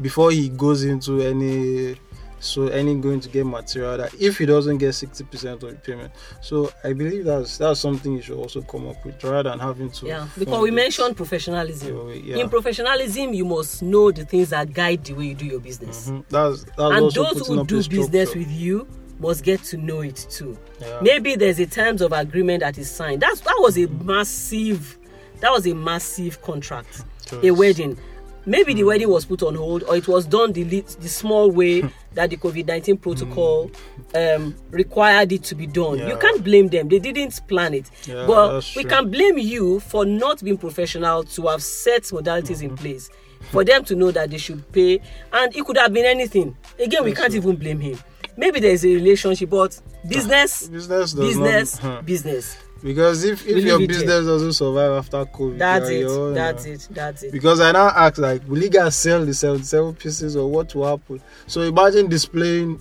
before 0.00 0.30
he 0.30 0.48
goes 0.48 0.84
into 0.84 1.20
any 1.22 1.96
so 2.40 2.68
any 2.68 2.94
going 2.96 3.20
to 3.20 3.28
get 3.28 3.44
material 3.46 3.96
that 3.98 4.12
if 4.14 4.38
he 4.38 4.46
doesn't 4.46 4.78
get 4.78 4.90
60% 4.90 5.52
of 5.52 5.60
the 5.60 5.74
payment 5.74 6.10
so 6.40 6.72
i 6.84 6.92
believe 6.92 7.24
that's 7.24 7.58
that's 7.58 7.78
something 7.80 8.12
you 8.14 8.22
should 8.22 8.36
also 8.38 8.62
come 8.62 8.88
up 8.88 9.04
with 9.04 9.22
rather 9.22 9.50
than 9.50 9.58
having 9.58 9.90
to 9.90 10.06
Yeah, 10.06 10.26
because 10.38 10.60
we 10.60 10.70
mentioned 10.70 11.16
professionalism. 11.16 12.08
Yeah, 12.08 12.14
yeah. 12.14 12.36
In 12.42 12.48
professionalism, 12.48 13.34
you 13.34 13.44
must 13.44 13.82
know 13.82 14.10
the 14.10 14.24
things 14.24 14.50
that 14.50 14.72
guide 14.72 15.04
the 15.04 15.12
way 15.12 15.26
you 15.26 15.34
do 15.34 15.44
your 15.44 15.60
business. 15.60 16.08
Mhm. 16.08 16.24
that's 16.28 16.64
that's 16.64 16.78
and 16.78 17.10
those 17.12 17.46
who 17.46 17.64
do 17.64 17.76
business 17.88 18.34
with 18.34 18.50
you 18.50 18.88
must 19.18 19.44
get 19.44 19.62
to 19.64 19.76
know 19.76 20.00
it 20.00 20.16
too. 20.30 20.56
Yeah. 20.80 20.98
Maybe 21.02 21.36
there's 21.36 21.58
a 21.60 21.66
terms 21.66 22.00
of 22.00 22.12
agreement 22.12 22.60
that 22.60 22.78
is 22.78 22.90
signed. 22.90 23.20
That's 23.20 23.40
that 23.40 23.56
was 23.58 23.76
a 23.76 23.86
massive, 23.86 24.98
that 25.40 25.50
was 25.50 25.66
a 25.66 25.74
massive 25.74 26.40
contract, 26.40 27.04
a 27.42 27.50
wedding. 27.50 27.98
Maybe 28.46 28.74
the 28.74 28.82
hmm. 28.82 28.86
wedding 28.88 29.08
was 29.08 29.24
put 29.24 29.42
on 29.42 29.54
hold, 29.54 29.82
or 29.84 29.96
it 29.96 30.08
was 30.08 30.26
done 30.26 30.52
the 30.52 30.62
the 30.64 31.08
small 31.08 31.50
way 31.50 31.80
hmm. 31.80 31.88
that 32.14 32.30
the 32.30 32.36
COVID 32.36 32.66
nineteen 32.66 32.96
hmm. 32.96 33.02
protocol 33.02 33.70
um, 34.14 34.54
required 34.70 35.32
it 35.32 35.42
to 35.44 35.54
be 35.54 35.66
done. 35.66 35.98
You 35.98 36.16
can't 36.16 36.42
blame 36.42 36.68
them; 36.68 36.88
they 36.88 36.98
didn't 36.98 37.40
plan 37.48 37.74
it. 37.74 37.90
Yeah, 38.06 38.26
but 38.26 38.72
we 38.76 38.84
can 38.84 39.10
blame 39.10 39.38
you 39.38 39.80
for 39.80 40.04
not 40.04 40.42
being 40.42 40.58
professional 40.58 41.24
to 41.24 41.46
have 41.48 41.62
set 41.62 42.02
modalities 42.04 42.62
in 42.62 42.70
mm-hmm. 42.70 42.76
place. 42.82 43.10
For 43.52 43.64
them 43.64 43.84
to 43.86 43.94
know 43.96 44.10
that 44.10 44.30
they 44.30 44.36
should 44.36 44.70
pay 44.70 45.00
and 45.32 45.56
it 45.56 45.64
could 45.64 45.78
have 45.78 45.92
been 45.94 46.04
anything. 46.04 46.56
Again 46.78 47.04
we 47.04 47.14
can't 47.14 47.34
even 47.34 47.56
blame 47.56 47.80
him. 47.80 47.98
Maybe 48.36 48.60
there 48.60 48.70
is 48.72 48.84
a 48.84 48.88
relationship 48.88 49.50
but 49.50 49.80
ah, 49.82 50.08
business 50.08 50.68
business 50.68 51.14
business 51.14 51.82
not, 51.82 52.04
business 52.06 52.56
because 52.82 53.24
if 53.24 53.46
if 53.46 53.64
your 53.64 53.78
leave 53.78 53.90
it 53.90 53.92
business 53.94 54.26
doesn't 54.26 54.52
survive 54.54 54.92
after 54.92 55.24
covid 55.26 55.58
that's 55.58 55.88
it 55.88 56.04
own, 56.04 56.34
that's 56.34 56.66
uh, 56.66 56.70
it 56.70 56.88
that's 56.90 57.22
it 57.22 57.32
because 57.32 57.60
i 57.60 57.70
now 57.72 57.88
ask 57.88 58.18
like 58.18 58.42
will 58.48 58.62
you 58.62 58.70
guys 58.70 58.96
sell 58.96 59.24
the 59.24 59.34
77 59.34 59.94
pieces 59.94 60.36
or 60.36 60.50
what 60.50 60.74
will 60.74 60.86
happen 60.86 61.20
so 61.46 61.60
imagine 61.62 62.08
displaying 62.08 62.80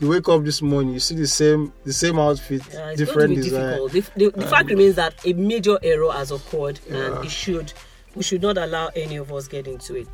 you 0.00 0.08
wake 0.08 0.28
up 0.28 0.42
this 0.44 0.62
morning 0.62 0.92
you 0.94 1.00
see 1.00 1.14
the 1.14 1.26
same 1.26 1.72
the 1.84 1.92
same 1.92 2.18
outfit 2.18 2.62
Yeah, 2.72 2.90
it's 2.90 2.98
different 2.98 3.28
going 3.28 3.30
to 3.30 3.36
be 3.36 3.42
design 3.42 3.66
difficult. 3.68 3.92
The, 3.92 4.30
the, 4.30 4.40
the 4.40 4.46
fact 4.46 4.68
remains 4.70 4.96
that 4.96 5.14
a 5.26 5.32
major 5.34 5.78
error 5.82 6.10
has 6.12 6.30
occurred, 6.30 6.80
Yeah. 6.88 7.16
and 7.16 7.24
it 7.24 7.30
should 7.30 7.72
we 8.14 8.22
should 8.22 8.40
not 8.42 8.56
allow 8.58 8.88
any 8.96 9.16
of 9.16 9.30
us 9.32 9.46
get 9.46 9.66
into 9.68 9.94
it. 9.96 10.08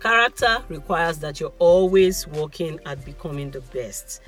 Character 0.00 0.62
requires 0.68 1.18
that 1.18 1.38
you're 1.40 1.52
always 1.58 2.26
working 2.28 2.78
at 2.86 3.04
becoming 3.04 3.50
the 3.50 3.60
best. 3.60 4.20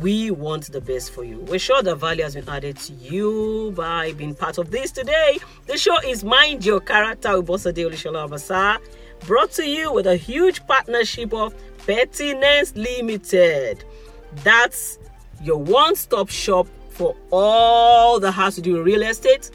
We 0.00 0.30
want 0.30 0.70
the 0.70 0.80
best 0.80 1.10
for 1.10 1.24
you. 1.24 1.40
We're 1.40 1.58
sure 1.58 1.82
the 1.82 1.96
value 1.96 2.22
has 2.22 2.36
been 2.36 2.48
added 2.48 2.76
to 2.76 2.92
you 2.92 3.72
by 3.74 4.12
being 4.12 4.32
part 4.32 4.58
of 4.58 4.70
this 4.70 4.92
today. 4.92 5.38
The 5.66 5.76
show 5.76 5.98
is 6.06 6.22
Mind 6.22 6.64
Your 6.64 6.78
Character 6.78 7.36
with 7.36 7.48
Bosede 7.48 7.84
Olusola 7.84 8.28
Obasa, 8.28 8.78
brought 9.26 9.50
to 9.52 9.68
you 9.68 9.92
with 9.92 10.06
a 10.06 10.14
huge 10.14 10.64
partnership 10.68 11.34
of 11.34 11.52
Pertinence 11.78 12.76
Limited. 12.76 13.82
That's 14.44 15.00
your 15.42 15.58
one 15.58 15.96
stop 15.96 16.28
shop 16.28 16.68
for 16.90 17.16
all 17.32 18.20
that 18.20 18.32
has 18.32 18.54
to 18.54 18.60
do 18.60 18.74
with 18.74 18.82
real 18.86 19.02
estate, 19.02 19.50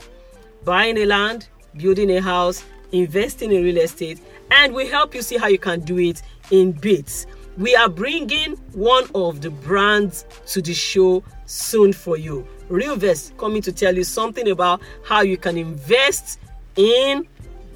buying 0.65 0.97
a 0.97 1.05
land, 1.05 1.47
building 1.77 2.11
a 2.11 2.21
house, 2.21 2.65
investing 2.91 3.53
in 3.53 3.63
real 3.63 3.77
estate, 3.77 4.19
and 4.51 4.73
we 4.73 4.87
help 4.87 5.15
you 5.15 5.21
see 5.21 5.37
how 5.37 5.47
you 5.47 5.57
can 5.57 5.79
do 5.79 5.97
it 5.99 6.21
in 6.51 6.73
bits. 6.73 7.27
We 7.57 7.75
are 7.75 7.87
bringing 7.89 8.55
one 8.73 9.05
of 9.13 9.41
the 9.41 9.51
brands 9.51 10.25
to 10.47 10.61
the 10.61 10.73
show 10.73 11.23
soon 11.45 11.93
for 11.93 12.17
you. 12.17 12.47
Realvest 12.69 13.37
coming 13.37 13.61
to 13.61 13.71
tell 13.71 13.95
you 13.95 14.03
something 14.03 14.49
about 14.49 14.81
how 15.03 15.21
you 15.21 15.37
can 15.37 15.57
invest 15.57 16.39
in 16.75 17.27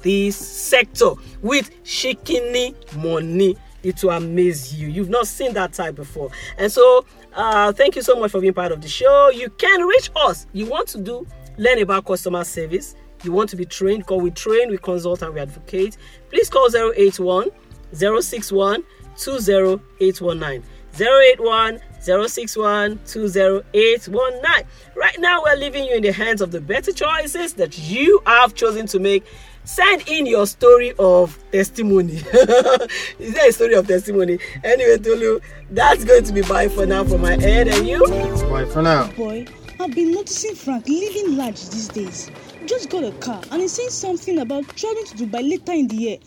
this 0.02 0.36
sector 0.36 1.10
with 1.42 1.70
shikini 1.84 2.74
money. 2.96 3.56
It 3.84 4.02
will 4.02 4.10
amaze 4.10 4.74
you. 4.74 4.88
You've 4.88 5.10
not 5.10 5.28
seen 5.28 5.54
that 5.54 5.74
type 5.74 5.94
before. 5.94 6.30
And 6.56 6.72
so 6.72 7.04
uh 7.34 7.72
thank 7.72 7.94
you 7.94 8.02
so 8.02 8.18
much 8.18 8.32
for 8.32 8.40
being 8.40 8.54
part 8.54 8.72
of 8.72 8.80
the 8.80 8.88
show. 8.88 9.30
You 9.30 9.48
can 9.50 9.82
reach 9.82 10.10
us. 10.16 10.46
You 10.52 10.66
want 10.66 10.88
to 10.88 11.00
do 11.00 11.24
learn 11.56 11.78
about 11.78 12.04
customer 12.04 12.42
service. 12.42 12.96
You 13.22 13.30
want 13.30 13.50
to 13.50 13.56
be 13.56 13.64
trained 13.64 14.00
because 14.00 14.22
we 14.22 14.32
train 14.32 14.70
we 14.70 14.78
consult 14.78 15.22
and 15.22 15.34
we 15.34 15.40
advocate. 15.40 15.98
Please 16.30 16.50
call 16.50 16.68
081 16.74 17.50
061 17.92 18.82
20819 19.18 20.62
081 20.94 21.80
061 22.00 22.98
20819 23.06 24.66
right 24.94 25.18
now 25.18 25.42
we're 25.42 25.56
leaving 25.56 25.84
you 25.84 25.94
in 25.94 26.02
the 26.02 26.12
hands 26.12 26.40
of 26.40 26.50
the 26.50 26.60
better 26.60 26.92
choices 26.92 27.54
that 27.54 27.78
you 27.78 28.20
have 28.26 28.54
chosen 28.54 28.86
to 28.86 28.98
make. 28.98 29.24
Send 29.64 30.08
in 30.08 30.24
your 30.24 30.46
story 30.46 30.94
of 30.98 31.38
testimony. 31.52 32.14
Is 33.18 33.34
there 33.34 33.48
a 33.48 33.52
story 33.52 33.74
of 33.74 33.86
testimony? 33.86 34.38
Anyway 34.64 34.96
tolu 34.98 35.40
that's 35.70 36.04
going 36.04 36.24
to 36.24 36.32
be 36.32 36.42
bye 36.42 36.68
for 36.68 36.86
now 36.86 37.04
for 37.04 37.18
my 37.18 37.34
end 37.34 37.68
and 37.68 37.86
you? 37.86 38.00
Bye 38.48 38.64
for 38.64 38.82
now. 38.82 39.08
Boy, 39.12 39.46
I've 39.78 39.94
been 39.94 40.12
noticing 40.12 40.54
Frank 40.54 40.88
living 40.88 41.36
large 41.36 41.68
these 41.68 41.88
days. 41.88 42.30
Just 42.66 42.90
got 42.90 43.04
a 43.04 43.12
car 43.12 43.42
and 43.50 43.60
he's 43.60 43.72
saying 43.72 43.90
something 43.90 44.38
about 44.38 44.66
traveling 44.76 45.04
to 45.06 45.16
Dubai 45.16 45.48
later 45.48 45.72
in 45.72 45.88
the 45.88 45.96
year. 45.96 46.18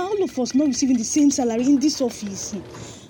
All 0.00 0.22
of 0.22 0.38
us 0.38 0.54
not 0.54 0.68
receiving 0.68 0.96
the 0.96 1.04
same 1.04 1.30
salary 1.30 1.64
in 1.64 1.78
this 1.78 2.00
office. 2.00 2.54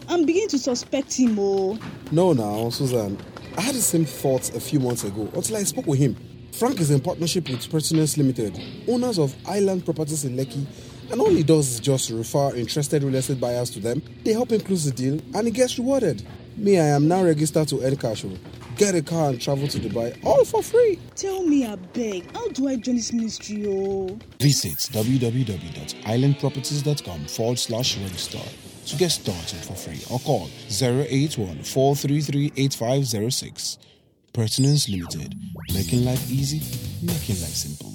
I'm 0.08 0.26
beginning 0.26 0.48
to 0.50 0.58
suspect 0.58 1.12
him. 1.14 1.38
Oh, 1.38 1.78
No, 2.10 2.32
now, 2.32 2.68
Susan. 2.70 3.16
I 3.56 3.60
had 3.62 3.74
the 3.74 3.80
same 3.80 4.04
thoughts 4.04 4.50
a 4.50 4.60
few 4.60 4.80
months 4.80 5.04
ago 5.04 5.28
until 5.34 5.56
I 5.56 5.62
spoke 5.64 5.86
with 5.86 5.98
him. 5.98 6.16
Frank 6.52 6.80
is 6.80 6.90
in 6.90 7.00
partnership 7.00 7.48
with 7.48 7.70
Pertinence 7.70 8.16
Limited, 8.18 8.60
owners 8.88 9.18
of 9.18 9.34
Island 9.46 9.84
Properties 9.84 10.24
in 10.24 10.36
Lekki, 10.36 10.64
and 11.10 11.20
all 11.20 11.30
he 11.30 11.42
does 11.42 11.72
is 11.74 11.80
just 11.80 12.10
refer 12.10 12.54
interested 12.56 13.02
real 13.02 13.14
estate 13.14 13.40
buyers 13.40 13.70
to 13.70 13.80
them. 13.80 14.02
They 14.24 14.32
help 14.32 14.50
him 14.50 14.60
close 14.60 14.84
the 14.84 14.90
deal, 14.90 15.20
and 15.34 15.46
he 15.46 15.52
gets 15.52 15.78
rewarded. 15.78 16.22
Me, 16.56 16.78
I 16.78 16.86
am 16.88 17.06
now 17.08 17.22
registered 17.24 17.68
to 17.68 17.76
Encash. 17.76 18.24
oh. 18.28 18.59
Get 18.80 18.94
a 18.94 19.02
car 19.02 19.28
and 19.28 19.38
travel 19.38 19.68
to 19.68 19.78
Dubai, 19.78 20.16
all 20.24 20.42
for 20.42 20.62
free. 20.62 20.98
tell 21.14 21.42
me, 21.42 21.66
I 21.66 21.76
beg, 21.76 22.34
how 22.34 22.48
do 22.48 22.66
I 22.66 22.76
join 22.76 22.96
this 22.96 23.12
ministry? 23.12 23.66
Oh, 23.68 24.18
Visit 24.40 24.78
www.islandproperties.com 24.94 27.26
forward 27.26 27.58
slash 27.58 27.98
register 27.98 28.38
to 28.86 28.96
get 28.96 29.10
started 29.10 29.58
for 29.58 29.74
free 29.74 30.00
or 30.10 30.18
call 30.20 30.48
081 30.70 31.62
433 31.62 32.52
8506. 32.56 33.76
Pertinence 34.32 34.88
Limited. 34.88 35.34
Making 35.74 36.06
life 36.06 36.30
easy, 36.30 36.62
making 37.04 37.38
life 37.42 37.52
simple. 37.52 37.89